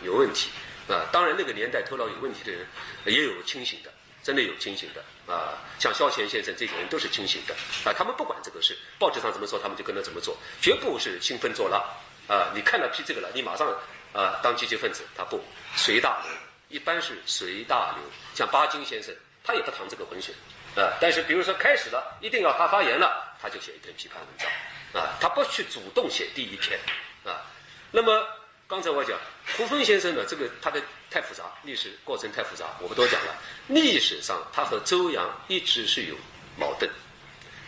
[0.02, 0.50] 有问题。
[0.88, 2.64] 啊，当然那个年代头脑有问题的人
[3.06, 3.90] 也有清醒的，
[4.22, 5.02] 真的有清醒的
[5.34, 7.52] 啊，像萧乾先生这些人都是清醒的
[7.84, 11.84] 啊，他们不管这个事，报纸上怎么说，他们就跟着怎么做，绝不是兴奋作浪
[12.28, 12.52] 啊。
[12.54, 13.66] 你看到批这个了，你马上
[14.12, 15.42] 啊当积极分子，他不
[15.74, 16.32] 随大流，
[16.68, 18.04] 一般是随大流。
[18.32, 20.32] 像巴金先生，他也不淌这个浑水
[20.76, 24.48] 啊，但是比如说开始了，一定要他发言了，他就写一篇批判文章
[24.96, 26.80] 啊，他不去主动写第一篇
[27.24, 27.44] 啊，
[27.92, 28.26] 那么。
[28.68, 29.16] 刚才我讲
[29.56, 33.32] 胡风先生呢，这个他的太复杂，历史过程太复杂，我不多讲了。
[33.68, 36.16] 历史上他和周扬一直是有
[36.58, 36.90] 矛盾。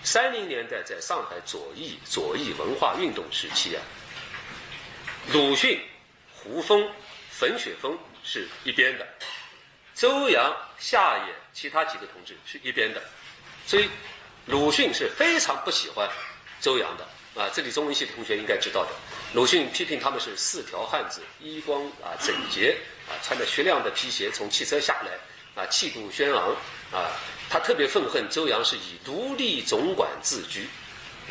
[0.03, 3.83] 三零年代在上海左翼左翼文化运动时期啊，
[5.33, 5.81] 鲁迅、
[6.35, 6.91] 胡风、
[7.31, 9.07] 冯雪峰是一边的，
[9.95, 13.01] 周扬、夏野其他几个同志是一边的，
[13.69, 13.89] 所以
[14.47, 16.11] 鲁迅是非常不喜欢
[16.61, 17.09] 周扬的。
[17.39, 18.91] 啊，这里中文系同学应该知道的，
[19.33, 22.77] 鲁迅批评他们是四条汉子，衣光啊整洁
[23.09, 26.51] 啊，穿着雪亮的皮鞋从汽车下来啊，气度轩昂
[26.91, 27.15] 啊。
[27.49, 30.69] 他特别愤恨周扬是以奴隶总管自居，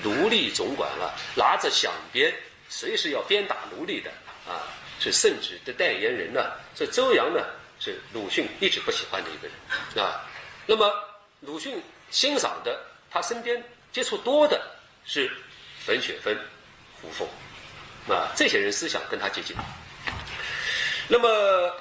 [0.01, 2.33] 奴隶总管啊，拿着响鞭，
[2.69, 4.09] 随时要鞭打奴隶的
[4.47, 4.63] 啊，
[5.01, 6.53] 是圣旨的代言人呢。
[6.73, 7.43] 所以周扬呢
[7.81, 10.25] 是鲁迅一直不喜欢的一个人啊。
[10.65, 10.89] 那么
[11.41, 12.79] 鲁迅欣赏的，
[13.11, 14.61] 他身边接触多的
[15.03, 15.29] 是。
[15.87, 16.37] 冯雪芬、
[17.01, 17.25] 胡风，
[18.13, 19.55] 啊，这些人思想跟他接近。
[21.07, 21.73] 那么，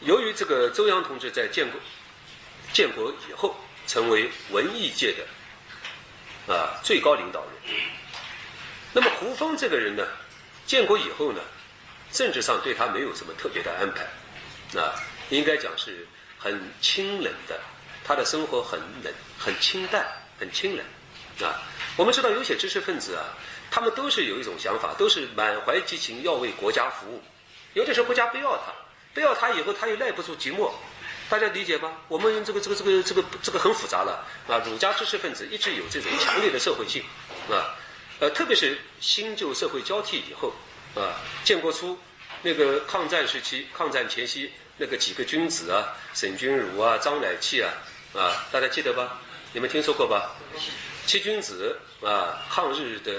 [0.00, 1.80] 由于这个周扬同志在建国
[2.70, 7.80] 建国以后成为文艺界的啊最高领导人，
[8.92, 10.06] 那么胡风这个人呢，
[10.66, 11.40] 建国以后呢，
[12.10, 14.02] 政治上对他没有什么特别的安排，
[14.78, 14.92] 啊，
[15.30, 16.06] 应该讲是
[16.38, 17.58] 很清冷的，
[18.04, 20.06] 他的生活很冷、很清淡、
[20.38, 20.84] 很清冷，
[21.48, 21.56] 啊。
[21.96, 23.24] 我们知道有些知识分子啊，
[23.70, 27.22] 他们都是有一种想法，都是满怀激情要为国家服务。
[27.74, 28.72] 有的时候国家不要他，
[29.12, 30.70] 不要他以后他又耐不住寂寞，
[31.28, 31.92] 大家理解吗？
[32.08, 34.56] 我们这个这个这个这个这个很复杂了啊！
[34.64, 37.02] 儒家知识分子一直有这种强烈的社会性
[37.50, 37.76] 啊，
[38.20, 40.54] 呃，特别是新旧社会交替以后
[40.94, 41.98] 啊，建国初
[42.42, 47.70] 那个抗战时期、抗战前夕那个几个君子啊，沈钧儒啊、张乃器啊
[48.14, 49.18] 啊，大家记得吧？
[49.52, 50.34] 你们听说过吧？
[51.06, 53.12] 七君子啊，抗日的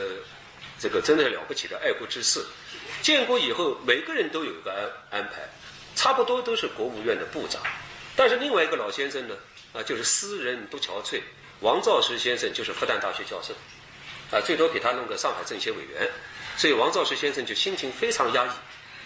[0.80, 2.44] 这个真的是了不起的爱国之士。
[3.02, 5.42] 建国以后，每个人都有一个安安排，
[5.96, 7.62] 差不多都是国务院的部长。
[8.16, 9.36] 但是另外一个老先生呢，
[9.74, 11.22] 啊，就是私人不憔悴。
[11.60, 13.54] 王兆石先生就是复旦大学教授，
[14.36, 16.10] 啊，最多给他弄个上海政协委员。
[16.58, 18.50] 所以王兆石先生就心情非常压抑，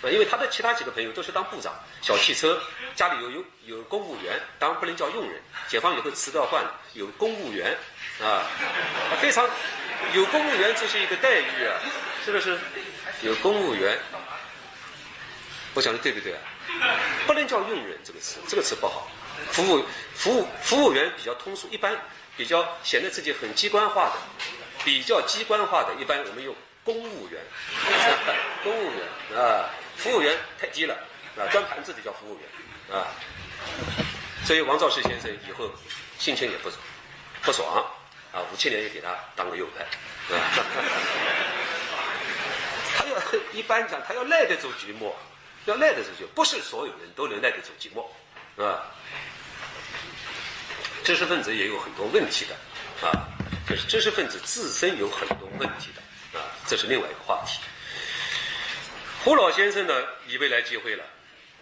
[0.05, 2.61] 啊，因为他的其他几个朋友都是当部长，小汽车，
[2.95, 5.41] 家里有有有公务员，当然不能叫佣人。
[5.67, 7.75] 解放以后辞掉换了，有公务员。
[8.23, 8.45] 啊，
[9.21, 9.47] 非常
[10.13, 11.79] 有公务员，这是一个待遇啊，
[12.25, 12.57] 是不是？
[13.21, 13.97] 有公务员，
[15.73, 16.39] 我讲的对不对啊？
[17.25, 19.07] 不能叫佣人这个词，这个词不好。
[19.51, 21.95] 服务服务服务员比较通俗，一般
[22.35, 24.13] 比较显得自己很机关化的，
[24.83, 27.41] 比较机关化的，一般我们用公务员。
[28.63, 30.95] 公务员啊，服务员太低了
[31.37, 33.07] 啊，端盘子的叫服务员啊。
[34.45, 35.69] 所以王兆石先生以后
[36.17, 36.69] 心情也不
[37.41, 37.85] 不爽。
[38.37, 39.83] 啊，五七年也给他当个右派，
[42.95, 43.17] 他要
[43.51, 45.11] 一般讲，他要耐得住寂寞，
[45.65, 48.05] 要耐得住寂寞，不是所有人都能耐得住寂寞，
[48.63, 48.85] 啊，
[51.03, 52.55] 知识分子也有很多问题的，
[53.07, 53.27] 啊，
[53.67, 57.59] 就是知识分子自身有很多问题的，啊，这是另外一个话题。
[59.23, 59.93] 胡老先生呢，
[60.27, 61.03] 以为来机会了，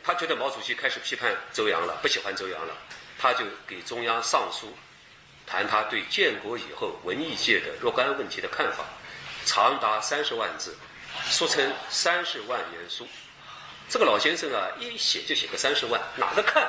[0.03, 2.75] 他觉得毛主席开始批判周扬了，不喜欢周扬了，
[3.17, 4.75] 他就给中央上书。
[5.45, 8.84] 谈他对建国以后文艺界的若干问题的看法，
[9.45, 10.75] 长达三十万字，
[11.29, 13.08] 俗称“三十万言书”。
[13.88, 16.63] 这个老先生啊，一写就写个三十万，哪个看？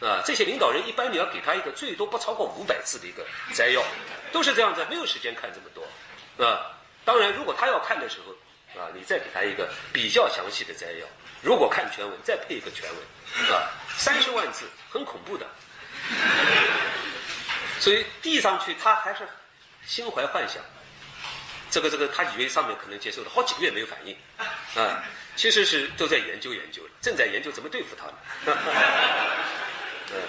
[0.00, 3.82] 啊，这些领导人一般你要给他一个最多不超过五百字的一个摘要，
[4.30, 6.72] 都是这样子，没有时间看这么多，啊，
[7.04, 11.06] 当然如果他要看的时候，啊，你再给他一个比较详细的摘要，
[11.42, 15.46] 如果看全文再配一个全文，啊，三十万字很恐怖的，
[17.78, 19.28] 所以递上去他还是
[19.86, 20.62] 心怀幻想，
[21.70, 24.16] 这个这个他以为上面可能接受了好几个月没有反应，
[24.74, 25.02] 啊，
[25.36, 28.12] 其实是都在研究研究正在研究怎么对付他呢。
[30.12, 30.22] 嗯，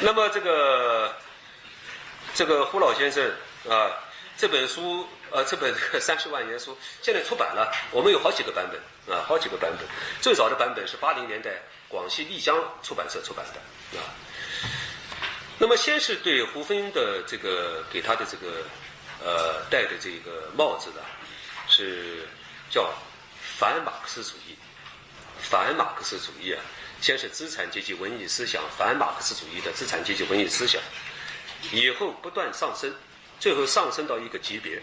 [0.00, 1.16] 那么这个
[2.34, 3.24] 这个胡老先生
[3.68, 3.90] 啊，
[4.36, 9.86] 这本书呃，这本 三十万元书现在出版了，我们有好几个版本啊，好几个版本。
[10.20, 11.50] 最早的版本是八零年代
[11.88, 14.04] 广西丽江出版社出版的啊。
[15.62, 18.64] 那么先是对胡芬的这个给他的这个
[19.22, 21.02] 呃戴的这个帽子呢，
[21.68, 22.26] 是
[22.70, 22.90] 叫
[23.58, 24.56] 反马克思主义，
[25.38, 26.62] 反马克思主义啊。
[27.02, 30.80] 先是资产阶级文艺思想，反马克思主义的资产阶级文艺思想，
[31.72, 32.90] 以后不断上升，
[33.38, 34.82] 最后上升到一个级别，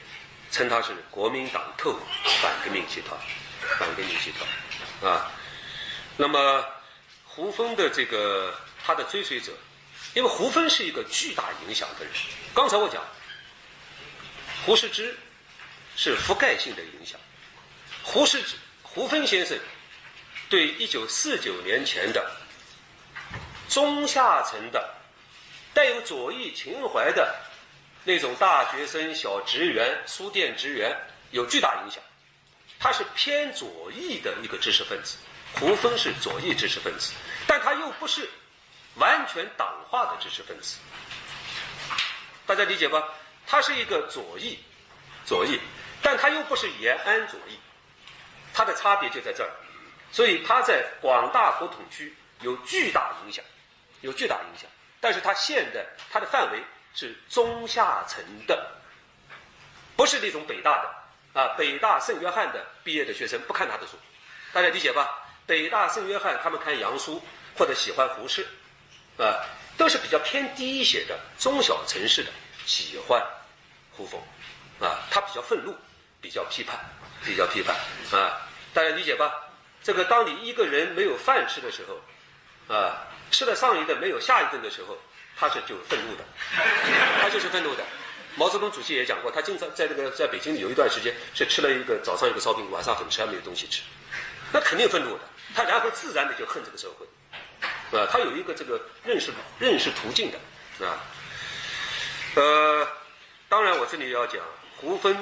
[0.51, 1.97] 称他是国民党特务、
[2.39, 3.19] 反革命集团、
[3.79, 5.31] 反革命集团啊。
[6.15, 6.63] 那么
[7.23, 9.51] 胡风的这个他的追随者，
[10.13, 12.13] 因为胡风是一个巨大影响的人。
[12.53, 13.03] 刚才我讲，
[14.65, 15.17] 胡适之
[15.95, 17.19] 是覆盖性的影响，
[18.03, 19.57] 胡适之、胡风先生。
[20.49, 22.31] 对一九四九年前的
[23.67, 24.95] 中下层的
[25.73, 27.35] 带有左翼情怀的
[28.05, 30.95] 那种大学生、小职员、书店职员
[31.31, 32.01] 有巨大影响。
[32.79, 35.17] 他是偏左翼的一个知识分子，
[35.59, 37.11] 胡风是左翼知识分子，
[37.45, 38.29] 但他又不是
[38.97, 40.77] 完全党化的知识分子。
[42.45, 43.03] 大家理解吧？
[43.45, 44.59] 他是一个左翼，
[45.25, 45.59] 左翼，
[46.01, 47.57] 但他又不是延安左翼，
[48.53, 49.49] 他的差别就在这儿。
[50.11, 53.43] 所以他在广大胡同区有巨大影响，
[54.01, 54.69] 有巨大影响。
[54.99, 56.61] 但是他现在他的范围
[56.93, 58.71] 是中下层的，
[59.95, 63.97] 不是那种北大的啊，北大圣约翰的毕业的学生不看他的书，
[64.53, 65.07] 大家理解吧？
[65.45, 67.21] 北大圣约翰他们看杨书
[67.57, 68.47] 或者喜欢胡适，
[69.17, 69.43] 啊，
[69.77, 72.31] 都是比较偏低一些的中小城市的
[72.65, 73.21] 喜欢
[73.91, 74.21] 胡风，
[74.79, 75.75] 啊，他比较愤怒，
[76.21, 76.77] 比较批判，
[77.25, 77.75] 比较批判
[78.11, 78.41] 啊，
[78.73, 79.31] 大家理解吧？
[79.83, 84.97] 这个，当你一个人没有饭吃的时候，啊，吃了上一顿没有下一顿的时候，
[85.35, 86.23] 他是就愤怒的，
[87.21, 87.83] 他就是愤怒的。
[88.35, 93.81] 毛泽东主席也讲过，他经常在这个在北京有一段时间是吃了一个早上一个烧饼，晚上很吃还没有东西吃，
[94.51, 95.23] 那肯定愤怒的。
[95.55, 97.06] 他然后自然的就恨这个社会，
[97.91, 101.03] 啊，他有一个这个认识认识途径的，啊，
[102.35, 102.87] 呃，
[103.47, 104.41] 当然我这里要讲
[104.75, 105.15] 胡风，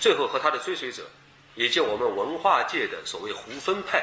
[0.00, 1.02] 最后和他的追随者。
[1.54, 4.02] 也就我们文化界的所谓胡风派，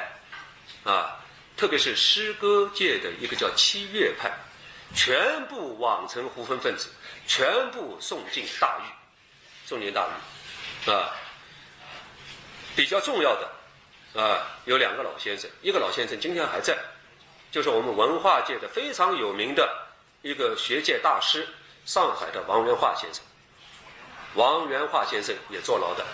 [0.84, 1.17] 啊，
[1.58, 4.32] 特别是诗歌界的一个叫七月派，
[4.93, 6.89] 全部网成胡风分子，
[7.26, 8.84] 全部送进大狱，
[9.65, 11.10] 送进大狱，啊，
[12.76, 16.78] 比较重要的啊有两个老先生，一个老先生今天还在，
[17.52, 19.88] 就是我们文化界的非常有名的
[20.22, 21.48] 一个学界大师，
[21.86, 23.24] 上海的王元化先生，
[24.36, 26.06] 王元化先生也坐牢的。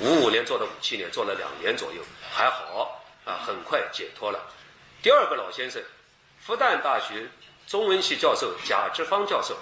[0.00, 4.40] 五五年做到五七年，做了两年左右，还好啊，很快解脱了。
[5.02, 5.82] 第二个老先生，
[6.40, 7.28] 复旦大学
[7.66, 9.56] 中文系教授贾志芳教授，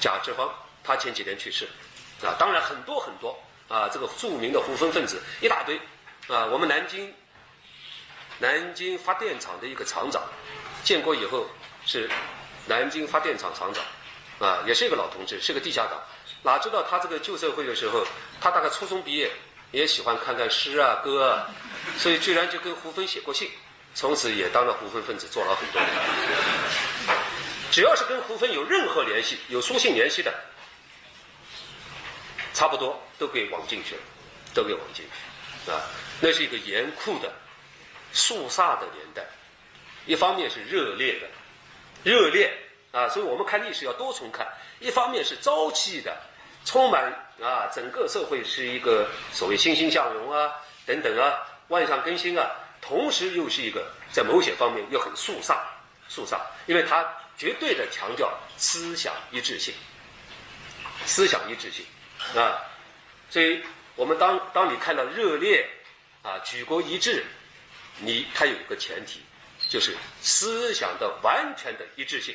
[0.00, 1.66] 贾志芳，他前几年去世，
[2.22, 3.36] 啊，当然很多很多
[3.68, 5.76] 啊，这个著名的胡风分子一大堆，
[6.28, 7.14] 啊，我们南京
[8.38, 10.22] 南京发电厂的一个厂长，
[10.84, 11.46] 建国以后
[11.84, 12.08] 是
[12.66, 13.84] 南京发电厂厂长，
[14.48, 16.00] 啊，也是一个老同志，是个地下党。
[16.42, 18.06] 哪知道他这个旧社会的时候，
[18.40, 19.30] 他大概初中毕业，
[19.72, 21.50] 也喜欢看看诗啊歌啊，
[21.98, 23.50] 所以居然就跟胡风写过信，
[23.94, 25.90] 从此也当了胡风分子，坐牢很多年。
[27.72, 30.32] 只要是跟胡风有任何联系、有书信联系的，
[32.54, 34.00] 差不多都给网进去了，
[34.54, 35.82] 都给网进去，啊，
[36.20, 37.30] 那是一个严酷的、
[38.18, 39.22] 肃杀的年代。
[40.06, 41.28] 一方面是热烈的，
[42.02, 42.52] 热烈
[42.90, 44.46] 啊，所以我们看历史要多重看。
[44.80, 46.14] 一方面是朝气的。
[46.64, 47.10] 充满
[47.40, 50.52] 啊，整个社会是一个所谓欣欣向荣啊，
[50.84, 51.38] 等等啊，
[51.68, 52.50] 万象更新啊。
[52.82, 55.64] 同时又是一个在某些方面又很肃杀，
[56.08, 57.06] 肃杀，因为它
[57.38, 59.72] 绝对的强调思想一致性，
[61.06, 61.86] 思想一致性
[62.34, 62.60] 啊。
[63.30, 63.62] 所以
[63.94, 65.66] 我们当当你看到热烈
[66.22, 67.24] 啊，举国一致，
[67.98, 69.20] 你它有一个前提，
[69.68, 72.34] 就是思想的完全的一致性，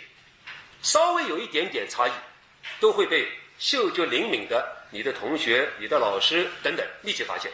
[0.82, 2.12] 稍微有一点点差异，
[2.80, 3.28] 都会被。
[3.60, 7.50] 嗅觉灵敏的，你的同学、你的老师等等，立即发现，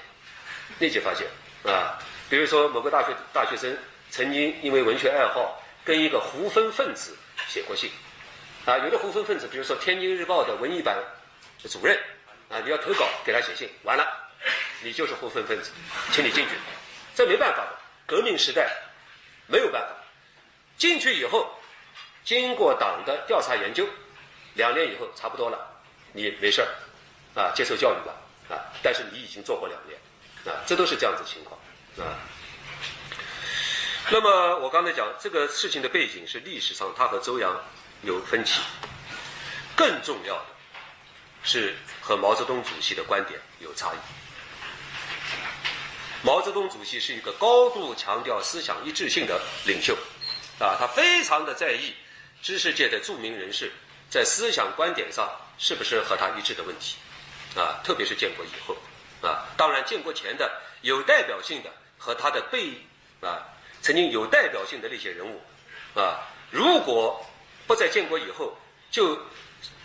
[0.79, 1.27] 立即发现
[1.71, 1.99] 啊！
[2.29, 3.77] 比如说某个大学大学生
[4.09, 7.15] 曾经因为文学爱好跟一个胡风分子
[7.47, 7.91] 写过信，
[8.65, 10.97] 啊，有的胡风分子，比如说《天津日报》的文艺版
[11.61, 11.95] 的主任，
[12.47, 14.07] 啊，你要投稿给他写信，完了，
[14.81, 15.69] 你就是胡风分子，
[16.11, 16.51] 请你进去，
[17.13, 17.78] 这没办法的，
[18.09, 18.67] 革命时代
[19.45, 19.95] 没有办法，
[20.77, 21.47] 进去以后，
[22.25, 23.87] 经过党的调查研究，
[24.55, 25.57] 两年以后差不多了，
[26.11, 26.67] 你没事儿，
[27.39, 28.13] 啊，接受教育吧，
[28.49, 29.99] 啊，但是你已经做过两年，
[30.45, 31.59] 啊，这都是这样子情况，
[31.99, 32.17] 啊。
[34.11, 37.55] 那么我刚才讲这个事情的背景是历史上他和周扬
[38.01, 38.59] 有分歧，
[39.75, 40.45] 更重要的
[41.43, 43.97] 是和毛泽东主席的观点有差异。
[46.21, 49.93] 毛泽东主席是一个高度强调思想一致性的领袖，
[50.59, 51.93] 啊，他非常的在意
[52.41, 53.71] 知识界的著名人士
[54.09, 56.97] 在思想观点上是不是和他一致的问题，
[57.55, 58.75] 啊，特别是建国以后，
[59.27, 60.51] 啊，当然建国前的
[60.81, 62.73] 有代表性的和他的背
[63.21, 63.45] 啊。
[63.81, 65.41] 曾经有代表性的那些人物，
[65.97, 66.19] 啊，
[66.51, 67.25] 如果
[67.65, 68.53] 不在建国以后，
[68.91, 69.17] 就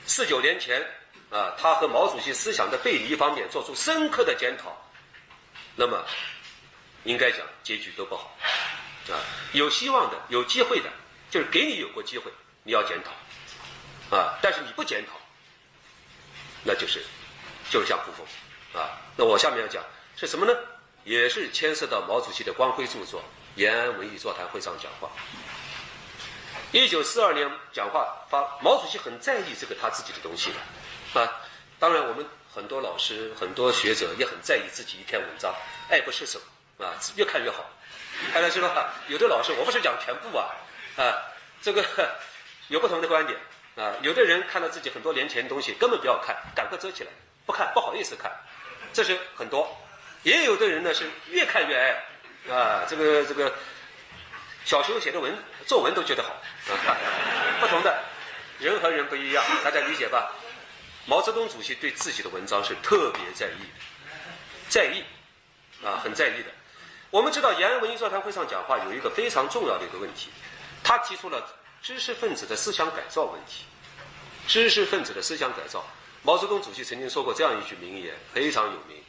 [0.05, 0.85] 四九年前
[1.30, 4.76] 啊，他和毛主席思想的背离方面做出深刻的检讨，
[5.76, 6.04] 那么
[7.04, 8.36] 应该讲结局都不好，
[9.10, 9.18] 啊，
[9.52, 10.90] 有希望的、有机会的，
[11.30, 12.30] 就是给你有过机会，
[12.62, 15.12] 你要检讨，啊，但是你不检讨，
[16.62, 17.04] 那就是
[17.70, 19.84] 就是像胡风，啊，那我下面要讲
[20.16, 20.52] 是什么呢？
[21.04, 23.22] 也是牵涉到毛主席的光辉著作。
[23.56, 25.08] 延安文艺座谈会上讲话，
[26.72, 31.30] 一九四二年讲话发，毛主席很在意这个他自己的东西的，啊，
[31.78, 35.52] 当然我们很多老师、很多学者也很在意自己一篇文章，
[35.90, 36.38] 爱不释手，
[36.78, 37.68] 啊，越看越好。
[38.32, 38.94] 看来是吧？
[39.09, 40.55] 有的老师，我不是讲全部啊，
[40.96, 41.02] 啊，
[41.61, 41.84] 这个
[42.68, 43.36] 有不同的观点，
[43.74, 47.11] 啊，有的人看到自己很多年前的东西根本不要看，赶快遮起来，
[47.44, 48.30] 不看，不好意思看，
[48.92, 49.76] 这是很多，
[50.22, 52.55] 也有的人呢是越看越爱。
[52.55, 53.52] 啊，这个这个，
[54.64, 55.36] 小时候写的文
[55.66, 56.30] 作文都觉得好，
[56.72, 56.96] 啊，
[57.61, 57.98] 不同的，
[58.61, 60.30] 人和人不一样，大家理解吧？
[61.07, 63.80] 毛泽东主席对自己的文章是特别在意的，
[64.68, 65.05] 在意，
[65.84, 66.50] 啊，很在意的。
[67.11, 70.30] 我们知道延安文艺座谈会上讲话有一个非常重要的一个问题，
[70.82, 71.46] 他提出了
[71.82, 73.64] 知识分子的思想改造问题，
[74.46, 75.84] 知识分子的思想改造。
[76.22, 79.02] 毛泽东主席曾经说过这样一句名言，非常有名，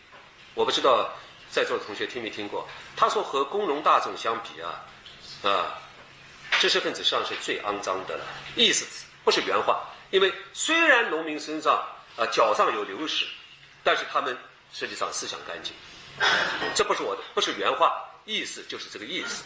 [0.53, 1.09] 我不知道。
[1.51, 2.67] 在座的同学听没听过？
[2.97, 4.83] 他说和工农大众相比啊，
[5.43, 5.79] 啊，
[6.59, 8.25] 知识分子实际上是最肮脏的了。
[8.57, 8.85] 意思
[9.23, 9.85] 不是原话，
[10.15, 11.73] 因为虽然农民身上
[12.15, 13.25] 啊脚上有流屎，
[13.83, 14.37] 但是他们
[14.71, 15.73] 实际上思想干净。
[16.73, 19.43] 这不是我的，不是原话，意思就是这个意思。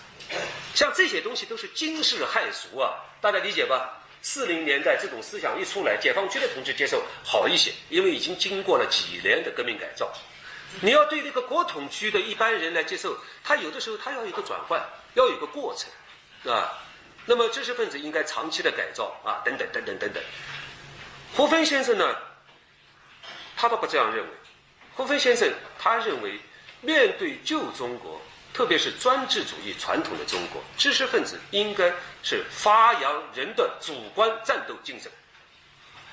[0.75, 3.97] 像这些东西都是惊世骇俗啊，大家理解吧？
[4.21, 10.13] 四零年代这种思想一出来，解放军的同志接受好一些，因为已经经过了几年的革命改造。
[10.81, 14.79] 你要对那个国统区的一般人来接受，他有的时候他要有个转换，
[15.15, 16.77] 要有个过程，啊，
[17.25, 20.23] 那么知识分子应该长期的改造啊，等等等等等等。
[21.35, 22.15] 胡芬先生呢，
[23.55, 24.31] 他倒不这样认为。
[24.95, 26.39] 胡芬先生他认为，
[26.81, 28.21] 面对旧中国，
[28.53, 35.09] 特别是专制主义传统的中国，知识分子应该是发扬人的主观战斗精神，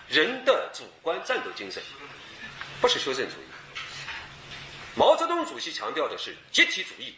[0.08, 1.82] 人的主观战斗精神，
[2.80, 3.46] 不是修正主义。
[4.94, 7.14] 毛泽东主席强调的是集体主义，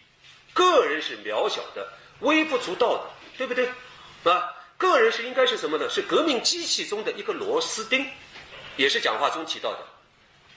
[0.54, 1.86] 个人是渺小的、
[2.20, 3.68] 微不足道的，对不对？
[4.24, 5.86] 啊，个人是应该是什么呢？
[5.90, 8.06] 是革命机器中的一个螺丝钉，
[8.76, 9.78] 也是讲话中提到的，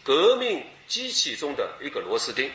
[0.03, 2.49] 革命机器中的一个螺丝钉。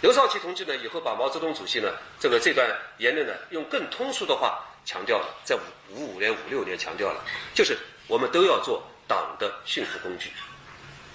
[0.00, 5.56] 刘少奇同志呢，以后把毛泽东主席呢这个这段言论呢，用更通俗的话强调了，在
[5.90, 10.30] 五五五年、五六年强调了，就是我们都要做党的驯服工具，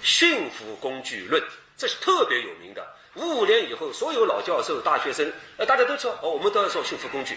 [0.02, 1.42] 驯服工具论。
[1.76, 2.86] 这是特别有名的。
[3.14, 7.36] 五五年以后，所有老教授、大学生，呃，大家都知道，哦，我们都要做驯服工具，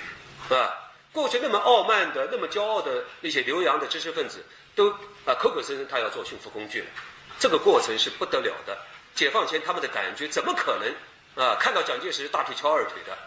[0.50, 0.70] 啊，
[1.12, 4.44] 过去那么傲慢的、那么骄傲的那些留洋的知识分子，
[4.76, 4.90] 都
[5.26, 6.88] 啊口口声声他要做驯服工具了。
[7.40, 8.78] 这个过程是不得了的。
[9.16, 11.58] 解放前他们的感觉怎么可能啊？
[11.60, 13.18] 看到蒋介石大腿翘二腿的，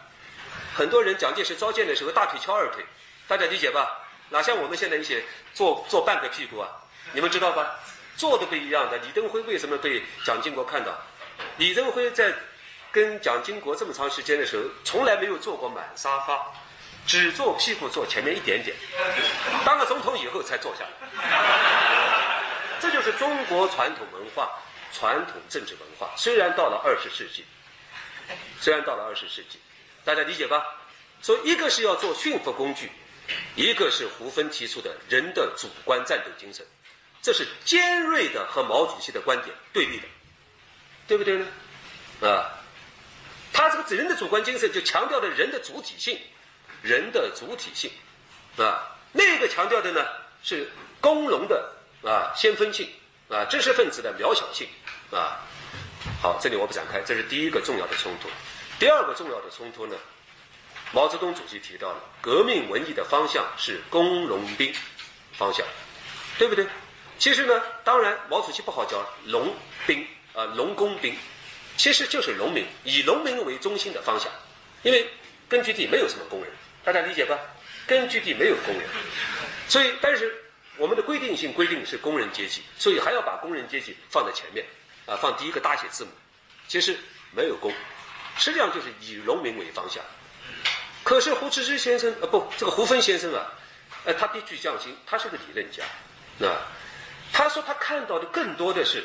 [0.73, 2.85] 很多人蒋介石召见的时候大腿翘二腿，
[3.27, 4.07] 大家理解吧？
[4.29, 6.69] 哪像我们现在一些坐坐半个屁股啊？
[7.13, 7.77] 你们知道吧？
[8.17, 10.97] 做的不一样的，李登辉为什么被蒋经国看到？
[11.57, 12.33] 李登辉在
[12.93, 16.53] 跟蒋经国这么长时间的时候，从来没有坐过满沙发，
[17.11, 18.77] 只坐屁股坐前面一点点。
[19.65, 20.91] 当了总统以后才坐下来。
[22.79, 24.49] 这就是中国传统文化、
[24.93, 26.09] 传统政治文化。
[26.17, 27.45] 虽然到了二十世纪，
[28.61, 29.59] 虽然到了二十世纪，
[30.05, 30.65] 大家理解吧？
[31.21, 32.89] 所以一个是要做驯服工具，
[33.57, 36.65] 一个是胡芬提出的人的主观战斗精神。
[37.21, 40.07] 这是尖锐的和毛主席的观点对立的，
[41.09, 41.47] 对不对呢？
[42.23, 42.55] 啊，
[43.53, 46.19] 他这个人的主观精神就强调了人的主体性，
[46.83, 47.91] 人的主体性，
[48.57, 50.07] 啊，那个强调的呢
[50.43, 50.71] 是
[51.01, 51.73] 工农的
[52.03, 52.89] 啊先锋性
[53.29, 54.67] 啊，知识分子的渺小性
[55.11, 55.39] 啊。
[56.23, 58.29] 好，这里我不展开，这是第一个重要的冲突。
[58.79, 59.97] 第二个重要的冲突呢，
[60.93, 64.73] 毛泽东主席提到了革命文艺的方向是工农兵
[65.35, 65.67] 方向，
[66.39, 66.67] 对不对？
[67.19, 69.55] 其实呢，当然毛主席不好叫农
[69.87, 71.15] 兵啊，农工兵，
[71.77, 74.33] 其实就是农民，以农民为中心的方向，
[74.83, 75.07] 因为
[75.49, 76.51] 根据地没有什么工人，
[76.85, 77.39] 大家理解吧？
[77.87, 78.89] 根据地没有工人，
[79.69, 80.33] 所以但是
[80.77, 84.65] 我们的规定性规定是工人阶级，所以还要把工人阶级放在前面。
[85.07, 86.11] 啊，放第一个大写字母，
[86.69, 86.97] 其实
[87.35, 87.73] 没有工，
[88.39, 90.01] 实际上就是以农民为方向。
[91.03, 93.51] 可是胡适之先生，呃，不，这个胡风先生啊，
[94.05, 95.83] 呃，他别具匠心，他是个理论家，
[96.47, 96.63] 啊，
[97.33, 99.03] 他说他看到的更多的是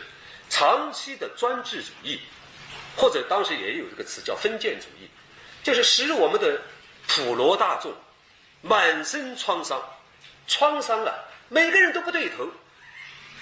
[0.48, 2.20] 长期的专制主义，
[2.96, 5.10] 或者当时也有这个词叫封建主义，
[5.64, 6.62] 就是使我们的
[7.08, 7.94] 普罗大众
[8.62, 9.82] 满身创伤，
[10.48, 11.14] 创伤啊，
[11.50, 12.48] 每个人都不对头。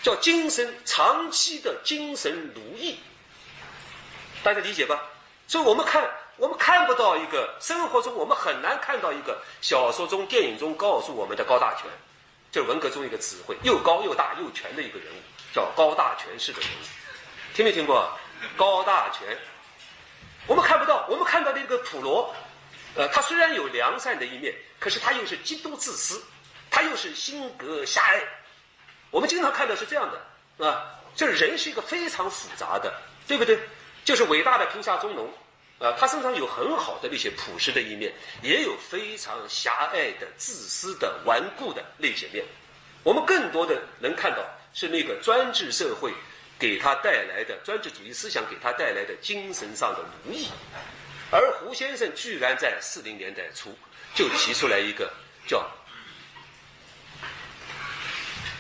[0.02, 3.00] 叫精神长期的精神奴役，
[4.44, 5.00] 大家理解吧？
[5.48, 6.04] 所以我们看，
[6.36, 11.86] 我们看不到一个生活中，我们很难看到一个小说中、电影中告诉我们的高大全，
[12.52, 15.18] 就是文革中一个词汇，又高又大又全的一个人物，
[15.56, 16.84] 叫高大全式的人物，
[17.56, 18.12] 听没听过？
[18.58, 19.38] 高大全，
[20.48, 22.36] 我们看不到，我们看到的一个普罗，
[22.96, 26.22] 呃，他虽然有良善的一面，可是他又是极度自私，
[26.70, 28.24] 他又是性格狭隘。
[29.10, 32.94] 我们经常看到是这样的，啊，就是人是一个非常复杂的，
[33.28, 33.60] 对不对？
[34.06, 35.28] 就是伟大的贫下中农，
[35.80, 42.46] 啊，他身上有很好的那些朴实的一面，也有非常狭隘的、自私的、顽固的那些面。
[43.04, 44.38] 我们更多的能看到
[44.74, 46.14] 是那个专制社会
[46.60, 50.48] 给他带来的专制主义思想给他带来的精神上的奴役。
[51.34, 53.76] 而胡先生居然在四零年代初
[54.14, 55.12] 就提出来一个
[55.48, 55.68] 叫。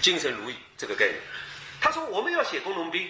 [0.01, 1.15] 精神奴役这个概念，
[1.79, 3.07] 他说我们要写工农兵，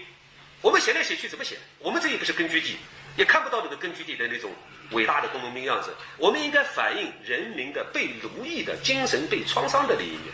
[0.61, 1.57] 我们写来写去怎么写？
[1.79, 2.77] 我们这也不是根据地，
[3.15, 4.51] 也看不到那个根据地的那种
[4.91, 5.95] 伟大的工农兵样子。
[6.17, 10.33] 我们应该反映人民的被奴役的精神被创伤的那一面。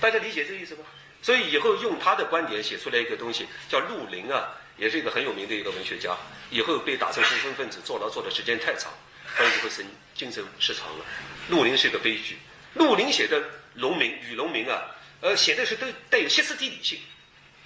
[0.00, 0.84] 大家理解这个意思吗？
[1.20, 4.48] 所以以后用他的观点写出来一个东西，叫陆林啊，
[4.80, 6.16] 也是一个很有名的一个文学家。
[6.50, 8.90] 以后被打成精神分子，坐牢坐的时间太长，
[9.36, 11.04] 他就会生精神失常了。
[11.48, 12.38] 陆林是个悲剧。
[12.74, 13.40] 陆林写的
[13.74, 14.82] 农民与农民啊。
[15.22, 16.98] 呃，写的是都带有歇斯底里性，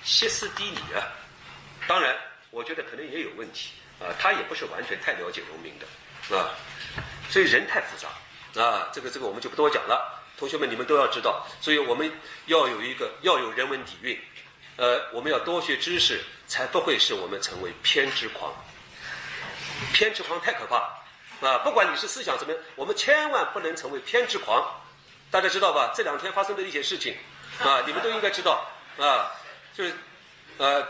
[0.02, 1.06] 歇斯底里啊。
[1.86, 2.16] 当然，
[2.50, 6.50] 我觉得可能也有问题啊，他也不是完全太了解农民的啊，
[7.30, 8.90] 所以人太复杂啊。
[8.92, 12.10] 这个这个我们就不多讲了，同学们你们都要知道，所以我们
[12.46, 14.18] 要有一个要有人文底蕴，
[14.76, 18.52] 呃，我们要多学知识，才不会使我们成为偏执狂。
[19.92, 20.76] 偏执狂太可怕
[21.46, 21.58] 啊！
[21.64, 24.64] 不管你是思想怎么样，我们千万不能成为偏执狂。
[25.30, 25.92] 大家知道吧？
[25.94, 27.16] 这两天发生的一些事情。
[27.60, 28.66] 啊，你们都应该知道
[28.98, 29.30] 啊，
[29.74, 29.94] 就是，
[30.58, 30.84] 呃，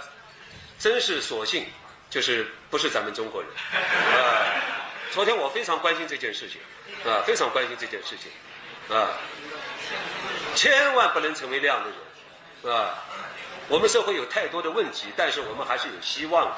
[0.79, 1.67] 真是所幸，
[2.09, 4.49] 就是不是咱们中国人啊。
[5.11, 6.61] 昨天我非常关心这件事情，
[7.11, 9.11] 啊，非常关心这件事情，啊，
[10.55, 12.95] 千万不能成为那样的人，啊。
[13.69, 16.57] 我们社会有太多的问题，但是我们还是有希望的，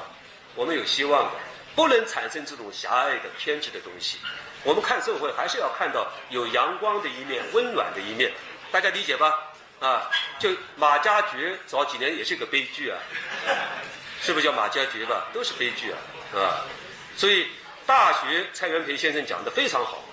[0.55, 1.31] 我们有希望的，
[1.75, 4.17] 不能产生这种狭隘的偏执的东西。
[4.63, 8.31] 我们看社会还是要看到有阳光的一面，温暖的一面，
[8.71, 9.33] 大家理解吧？
[9.79, 12.97] 啊，就马加爵早几年也是个悲剧啊，
[14.21, 15.27] 是不是叫马加爵吧？
[15.31, 15.97] 都是悲剧啊，
[16.31, 16.65] 是吧？
[17.15, 17.47] 所以
[17.85, 20.03] 大学蔡元培先生讲的非常好，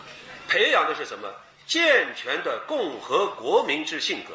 [0.46, 1.28] 培养的是什么？
[1.66, 4.34] 健全的共和国民之性格，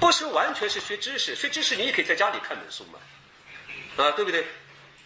[0.00, 2.98] 不是完全是学知识，学知识你也可以在家里看本书嘛，
[4.04, 4.44] 啊，对不对？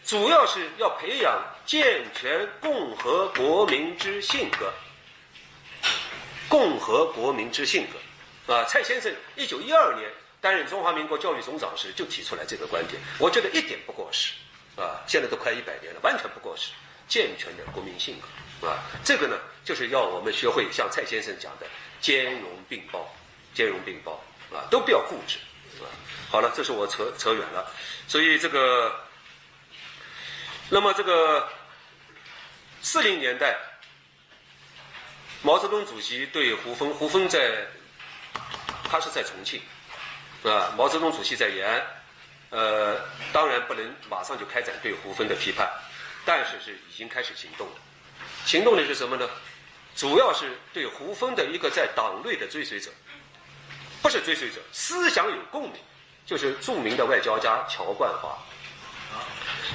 [0.04, 4.72] 主要是要培养健全共和国民之性格，
[6.48, 8.54] 共和国民之性格。
[8.54, 10.08] 啊，蔡先生一九一二年
[10.40, 14.34] 担任中华民国教育总长时就提出来这个观点，我觉得一点不过时，
[14.76, 16.70] 啊，现在都快一百年了，完全不过时。
[17.08, 18.16] 健全的国民性
[18.60, 21.66] 格，啊，这个呢，就是要我们学会像蔡先生讲的
[22.00, 23.08] 兼容并包，
[23.54, 24.20] 兼容并包，
[24.70, 25.38] 都不要固执，
[25.74, 25.88] 是吧。
[26.30, 27.70] 好了，这是我扯扯远了，
[28.08, 28.94] 所以这个，
[30.68, 31.48] 那么这个
[32.82, 33.56] 四零年代，
[35.42, 37.66] 毛泽东主席对胡风，胡风在。
[38.88, 39.60] 他是在重庆，
[40.44, 41.86] 啊，毛泽东主席在延安，
[42.50, 43.00] 呃，
[43.32, 45.68] 当然不能马上就开展对胡风的批判，
[46.24, 47.74] 但是是已经开始行动了。
[48.44, 49.28] 行动的是什么呢？
[49.96, 52.92] 主要是对胡风的一个在党内的追随者，
[54.06, 55.72] 不是追随者，思想有共鸣，
[56.24, 58.38] 就是著名的外交家乔冠华。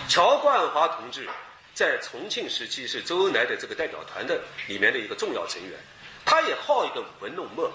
[0.07, 1.27] 乔冠华同志
[1.73, 5.77] 在重庆时期是周恩来的这个代表团的里面的一个重要成员。
[6.23, 7.69] 他也好一个舞文弄墨，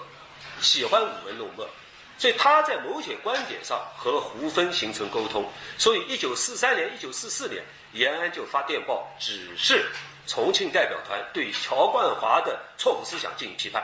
[0.59, 1.69] 喜欢舞文弄墨，
[2.17, 5.47] 所以他在某些观点上和胡风形成沟通。
[5.77, 9.85] 所以，一九四三年、一九四四年，延安就发电报指示
[10.25, 13.83] 重庆代表团对乔冠华的错误思想进行批判，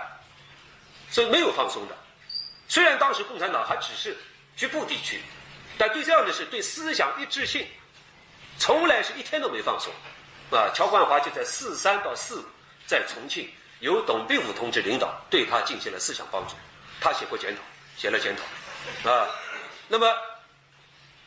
[1.12, 1.96] 所以没有放松的。
[2.68, 4.16] 虽然当时共产党还只是
[4.56, 5.22] 局部地区，
[5.78, 7.68] 但对这样的事，对思想一致性，
[8.58, 9.94] 从来是一天都没放松。
[10.52, 12.46] 啊，乔冠华就在四三到四五，
[12.86, 13.50] 在重庆
[13.80, 16.54] 由董必武同志领导，对他进行了思想帮助。
[17.02, 17.62] 他写过检讨，
[17.98, 19.10] 写了检讨。
[19.10, 19.28] 啊，
[19.88, 20.16] 那么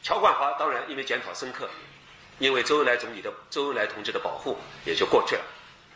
[0.03, 1.69] 乔冠华当然因为检讨深刻，
[2.39, 5.43] 因为周恩来总理的周恩来同志的保护，也就过去了，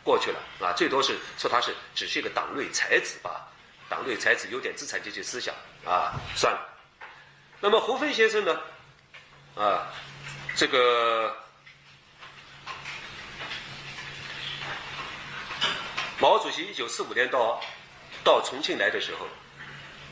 [0.03, 0.39] 过去了。
[0.59, 3.47] 啊，最多是说他是只是一个党内才子吧，
[3.91, 5.53] 党内才子有点资产阶级思想
[5.85, 6.59] 啊，算了。
[7.59, 8.57] 那么胡风先生呢？
[9.57, 9.85] 啊，
[10.55, 11.35] 这个。
[16.19, 17.59] 毛主席一九四五年到
[18.23, 19.27] 到重庆来的时候，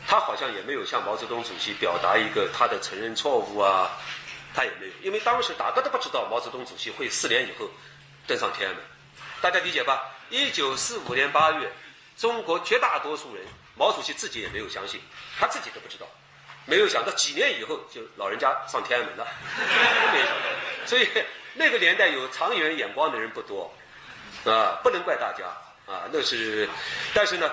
[0.07, 3.91] 他好像也没有向毛泽东主席表达一个他的承认错误啊，
[4.53, 7.69] 他也没有，因为当时大家都不知道毛泽东主席会四年以后
[8.25, 8.83] 登上天安门，
[9.39, 10.01] 大家理解吧？
[10.31, 11.71] 一九四五年八月，
[12.17, 13.45] 中国绝大多数人，
[13.79, 15.01] 毛主席自己也没有相信，
[15.39, 16.05] 他自己都不知道，
[16.65, 19.25] 没有想到几年以后就老人家上天安门了，
[20.13, 21.07] 没想到，所以
[21.53, 23.73] 那个年代有长远眼光的人不多，
[24.45, 25.45] 啊，不能怪大家。
[25.91, 26.69] 啊，那是，
[27.15, 27.51] 但是呢，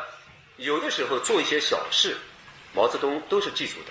[0.58, 2.18] 有的时候做一些小事，
[2.74, 3.90] 毛泽东都是记住的。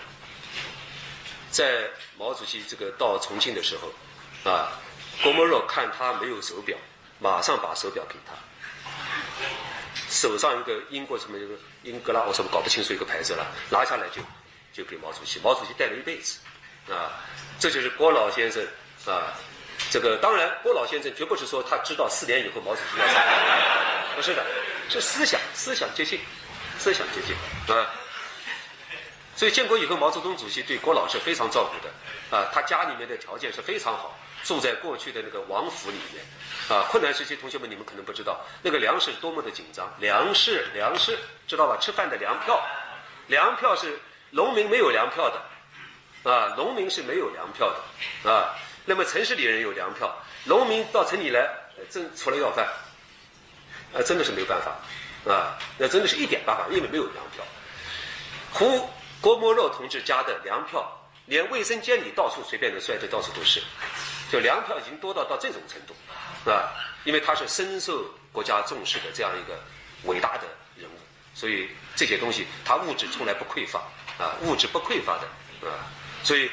[1.49, 4.69] 在毛主席这个到重庆的时候，啊，
[5.23, 6.77] 郭沫若看他没有手表，
[7.17, 8.33] 马上把手表给他，
[10.15, 11.53] 手上一个英国什么一个
[11.83, 14.21] 英格拉，我什么搞不清楚一个牌子了，拿下来就
[14.71, 16.39] 就给毛主席，毛主席戴了一辈子，
[16.89, 17.19] 啊，
[17.59, 18.65] 这就是郭老先生
[19.05, 19.33] 啊。
[19.91, 23.21] 这个当然，郭老先生绝不是说他知道四年以后毛主席要上，
[24.15, 24.45] 不是的，
[24.89, 26.17] 是思想思想接近，
[26.79, 27.91] 思想接近啊。
[29.35, 32.49] 所以建国以后，毛泽东主席对郭老是非常照顾的啊。
[32.53, 36.23] 他家里面的条件是非常好，住在过去的那个王府里面
[36.69, 36.87] 啊。
[36.89, 41.77] 困难时期，同学们你们可能不知道，那个粮食多么的紧张，粮食粮食知道吧？
[41.81, 42.63] 吃饭的粮票，
[43.27, 47.67] 粮票是农民没有粮票的啊，农民是没有粮票
[48.23, 48.55] 的啊。
[48.85, 51.49] 那么城市里人有粮票，农民到城里来，
[51.89, 52.65] 真除了要饭，
[53.93, 57.43] 啊，真的是没有办法，啊，那真的是一点办法，因为没有粮票。
[58.53, 58.87] 胡
[59.19, 60.85] 郭沫若同志家的粮票，
[61.25, 63.59] 连卫生间里到处随便能摔的到处都是，
[64.35, 65.95] 就粮票已经多到到这种程度，
[66.49, 66.71] 啊，
[67.05, 69.57] 因为他是深受国家重视的这样一个
[70.03, 70.43] 伟大的
[70.75, 70.99] 人物，
[71.33, 73.79] 所以这些东西他物质从来不匮乏，
[74.17, 75.87] 啊，物质不匮乏的，啊，
[76.23, 76.51] 所以，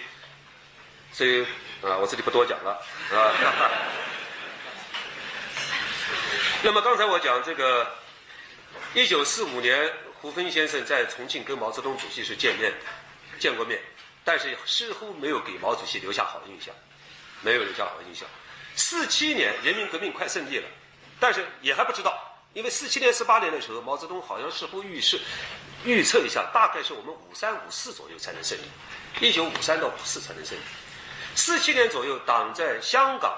[1.12, 1.44] 所以。
[1.82, 2.80] 啊，我这里不多讲了，
[3.10, 3.34] 啊。
[6.62, 7.84] 那么刚才我讲这个，
[8.94, 12.78] 一九四五年，胡风先生在重庆跟毛泽东主席是见面的，
[13.40, 13.82] 见过面，
[14.22, 16.72] 但是似乎没有给毛主席留下好印象，
[17.42, 18.26] 没有留下好印象。
[18.74, 20.68] 四七年，人民革命快胜利了，
[21.20, 22.18] 但是也还不知道，
[22.54, 25.20] 因为四七年、四八年的时候，毛泽东好像似乎预示、
[25.84, 30.62] 预测一下，大概是我们五三、五四左右才能胜利，一九五三到五四才能胜利。
[31.34, 33.36] 四七年左右，党在香港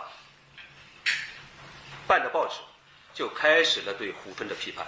[2.06, 2.54] 办的报纸
[3.12, 4.86] 就开始了对胡风的批判。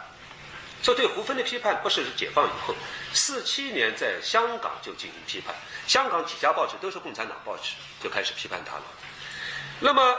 [0.82, 2.74] 说对胡风的批判不是解放以后，
[3.12, 5.52] 四七年在香港就进行批判。
[5.88, 8.84] 香港几家报纸都是共产党报纸，就开始批判他了。
[9.80, 10.18] 那么，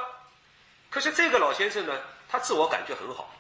[0.90, 1.94] 可是这个老先生呢，
[2.30, 3.34] 他自我感觉很好，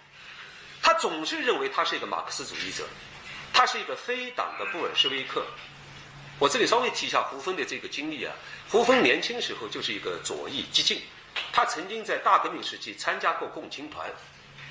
[0.82, 2.86] 他总是认为他是一个马克思主义者，
[3.54, 5.46] 他是一个非党的布尔什维克。
[6.40, 8.34] 我这里稍微提一下胡风的这个经历啊。
[8.70, 11.02] 胡风年轻时候就是一个左翼激进，
[11.52, 14.10] 他曾经在大革命时期参加过共青团，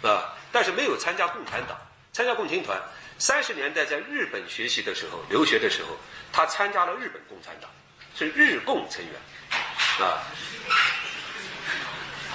[0.03, 1.77] 啊，但是没有参加共产党。
[2.13, 2.81] 参加共青团，
[3.19, 5.99] 三十年代在日本学习的时候，留学的时候，
[6.33, 7.71] 他参加了日本共产党，
[8.17, 9.15] 是日共成员，
[10.01, 10.25] 啊，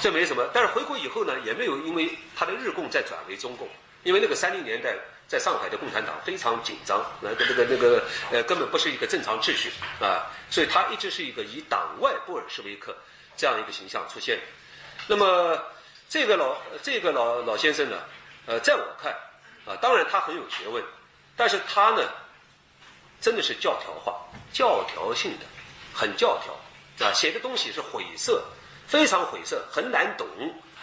[0.02, 0.50] 这没什么。
[0.54, 3.70] 但是回国以后呢，也没有因为他的日共再转为中共，
[4.04, 4.94] 因为那个三零年代。
[5.32, 9.72] 在上海的共产党非常紧张，那个那个那个呃，根本不是一个正常秩序
[10.02, 12.94] 啊，所以他一直是一个以党外布尔什维克
[13.38, 14.38] 这样一个形象出现。
[15.08, 15.58] 那么
[16.10, 17.98] 这个老这个老老先生呢，
[18.46, 19.14] 呃，在我看
[19.66, 20.84] 啊，当然他很有学问，
[21.38, 22.04] 但是他呢，
[23.22, 24.20] 真的是教条化、
[24.52, 25.46] 教条性的，
[25.94, 28.44] 很教条啊，写的东西是晦涩，
[28.92, 30.28] 非常晦涩，很难懂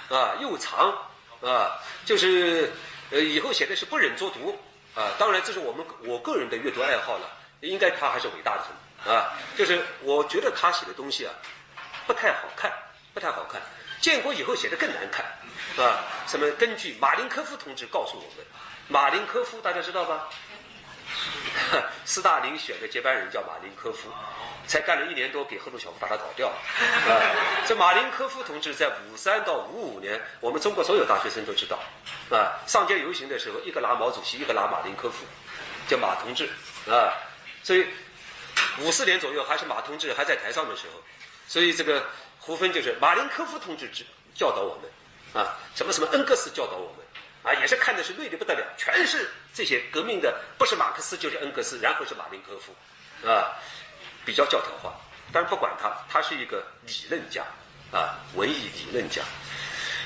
[0.08, 0.92] 啊，又长
[1.42, 2.72] 啊，就是。
[3.10, 4.54] 呃，以后写的是不忍作读
[4.94, 7.26] 啊，当然这是我们我个人的阅读爱好了，
[7.60, 9.32] 应该他还是伟大的很啊。
[9.56, 11.32] 就是我觉得他写的东西啊，
[12.06, 12.70] 不太好看，
[13.14, 13.62] 不太好看。
[13.98, 15.24] 建国以后写的更难看，
[15.82, 18.44] 啊，什么根据马林科夫同志告诉我们，
[18.88, 20.28] 马林科夫大家知道吧？
[22.04, 24.08] 斯大林选的接班人叫马林科夫，
[24.66, 26.56] 才干了一年多，给赫鲁晓夫把他搞掉了。
[27.12, 31.78] 啊，这马林科夫同志在五三到五五年，我们中国所有大学生都知道，
[32.30, 35.24] 啊，上街游行的时候，一个拉毛主席，一个拉马林科夫，
[35.88, 36.48] 叫马同志，
[36.88, 37.12] 啊，
[37.62, 37.86] 所以
[38.78, 41.02] 五四年左右还是马同志还在台上的时候，
[41.46, 42.04] 所以这个
[42.38, 46.97] 胡芬就是马林科夫同志指教导我们，啊，什么什么恩格斯教导我们。
[47.48, 52.76] 啊，也是看的是累得不得了，全是这些革命的，不是马克思就是恩格斯，然后是马林科夫，
[53.26, 53.56] 啊，
[54.26, 54.94] 比较教条化。
[55.32, 57.42] 但是不管他，他是一个理论家，
[57.90, 59.22] 啊，文艺理论家。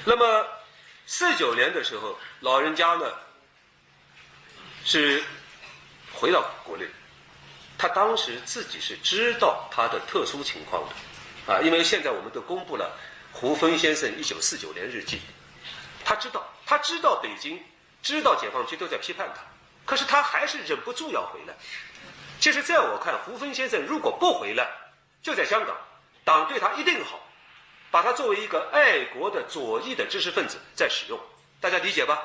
[0.05, 0.47] 那么
[1.05, 3.13] 四九年的时候，老人家呢
[4.85, 5.21] 是
[6.13, 6.87] 回到国内，
[7.77, 12.97] 他当时自己是知道他的特殊情况的，啊，因为现在我们都公布了
[13.33, 15.21] 胡风先生一九四九年日记，
[16.05, 16.49] 他知道。
[16.65, 17.63] 他知道北京，
[18.03, 19.43] 知道解放区都在批判他，
[19.85, 21.55] 可是他还是忍不住要回来。
[22.41, 24.69] 其实，在我看，胡风先生如果不回来，
[25.23, 25.77] 就在香港，
[26.25, 27.21] 党对他一定好，
[27.91, 31.19] 把他作为一个爱国的左翼的知识分子在使用，
[31.61, 32.19] 大家理解吧？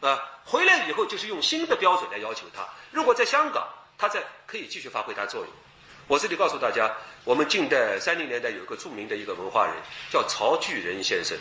[0.00, 2.66] 啊，回来以后就是用新的标准来要求他。
[2.90, 3.68] 如果在香港，
[3.98, 5.50] 他在可以继续发挥他作用。
[6.06, 6.90] 我这里告诉大家，
[7.24, 9.74] 我们近代三零年代有一个著名的一个文化人，
[10.10, 11.36] 叫曹巨仁先生。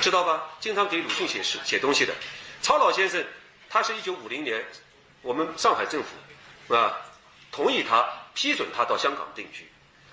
[0.00, 0.44] 知道吧？
[0.60, 2.14] 经常给鲁迅写诗、写东西的
[2.62, 3.24] 曹老先生，
[3.68, 4.64] 他是一九五零年，
[5.22, 6.96] 我们上海政府啊
[7.50, 9.68] 同意他、批准他到香港定居。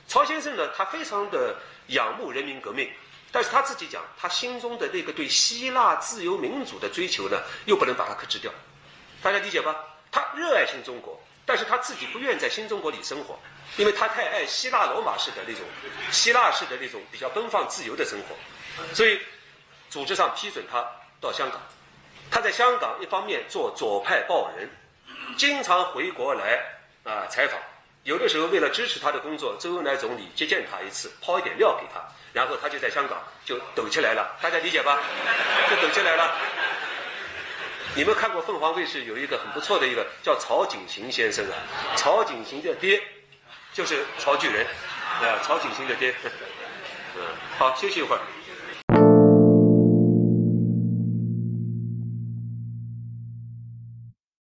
[0.07, 1.55] 曹先生呢，他非常的
[1.87, 2.89] 仰慕人民革命，
[3.31, 8.51] 但是他自己讲，他心中的那个对希腊自由民主的追求呢，又不能把它克制掉。
[9.21, 9.75] 大家理解吧？
[10.11, 13.39] 他热爱新中国，但是他自己不愿在新中国里生活，
[13.77, 15.61] 因为他太爱希腊罗马式的那种
[16.11, 18.35] 希腊式的那种比较奔放自由的生活，
[18.95, 19.19] 所以。
[19.93, 20.83] 组织上批准他
[21.21, 21.61] 到香港，
[22.31, 24.67] 他在香港一方面做左派报人，
[25.37, 26.59] 经常回国来
[27.03, 27.59] 啊采访。
[28.01, 32.01] 有的时候为了支持他的工作，周恩来总理接见他一次，抛一点料给他，
[32.33, 34.35] 然后他就在香港就抖起来了。
[34.41, 34.97] 大家理解吧？
[35.69, 36.37] 就抖起来了。
[37.93, 41.53] 你们看过凤凰卫视有一个很不错的一个叫曹景行先生啊，
[41.95, 42.99] 曹景行的爹
[43.71, 44.65] 就是曹巨人，
[45.21, 46.15] 啊，曹景行的爹。
[47.15, 47.21] 嗯，
[47.59, 48.21] 好，休息一会儿。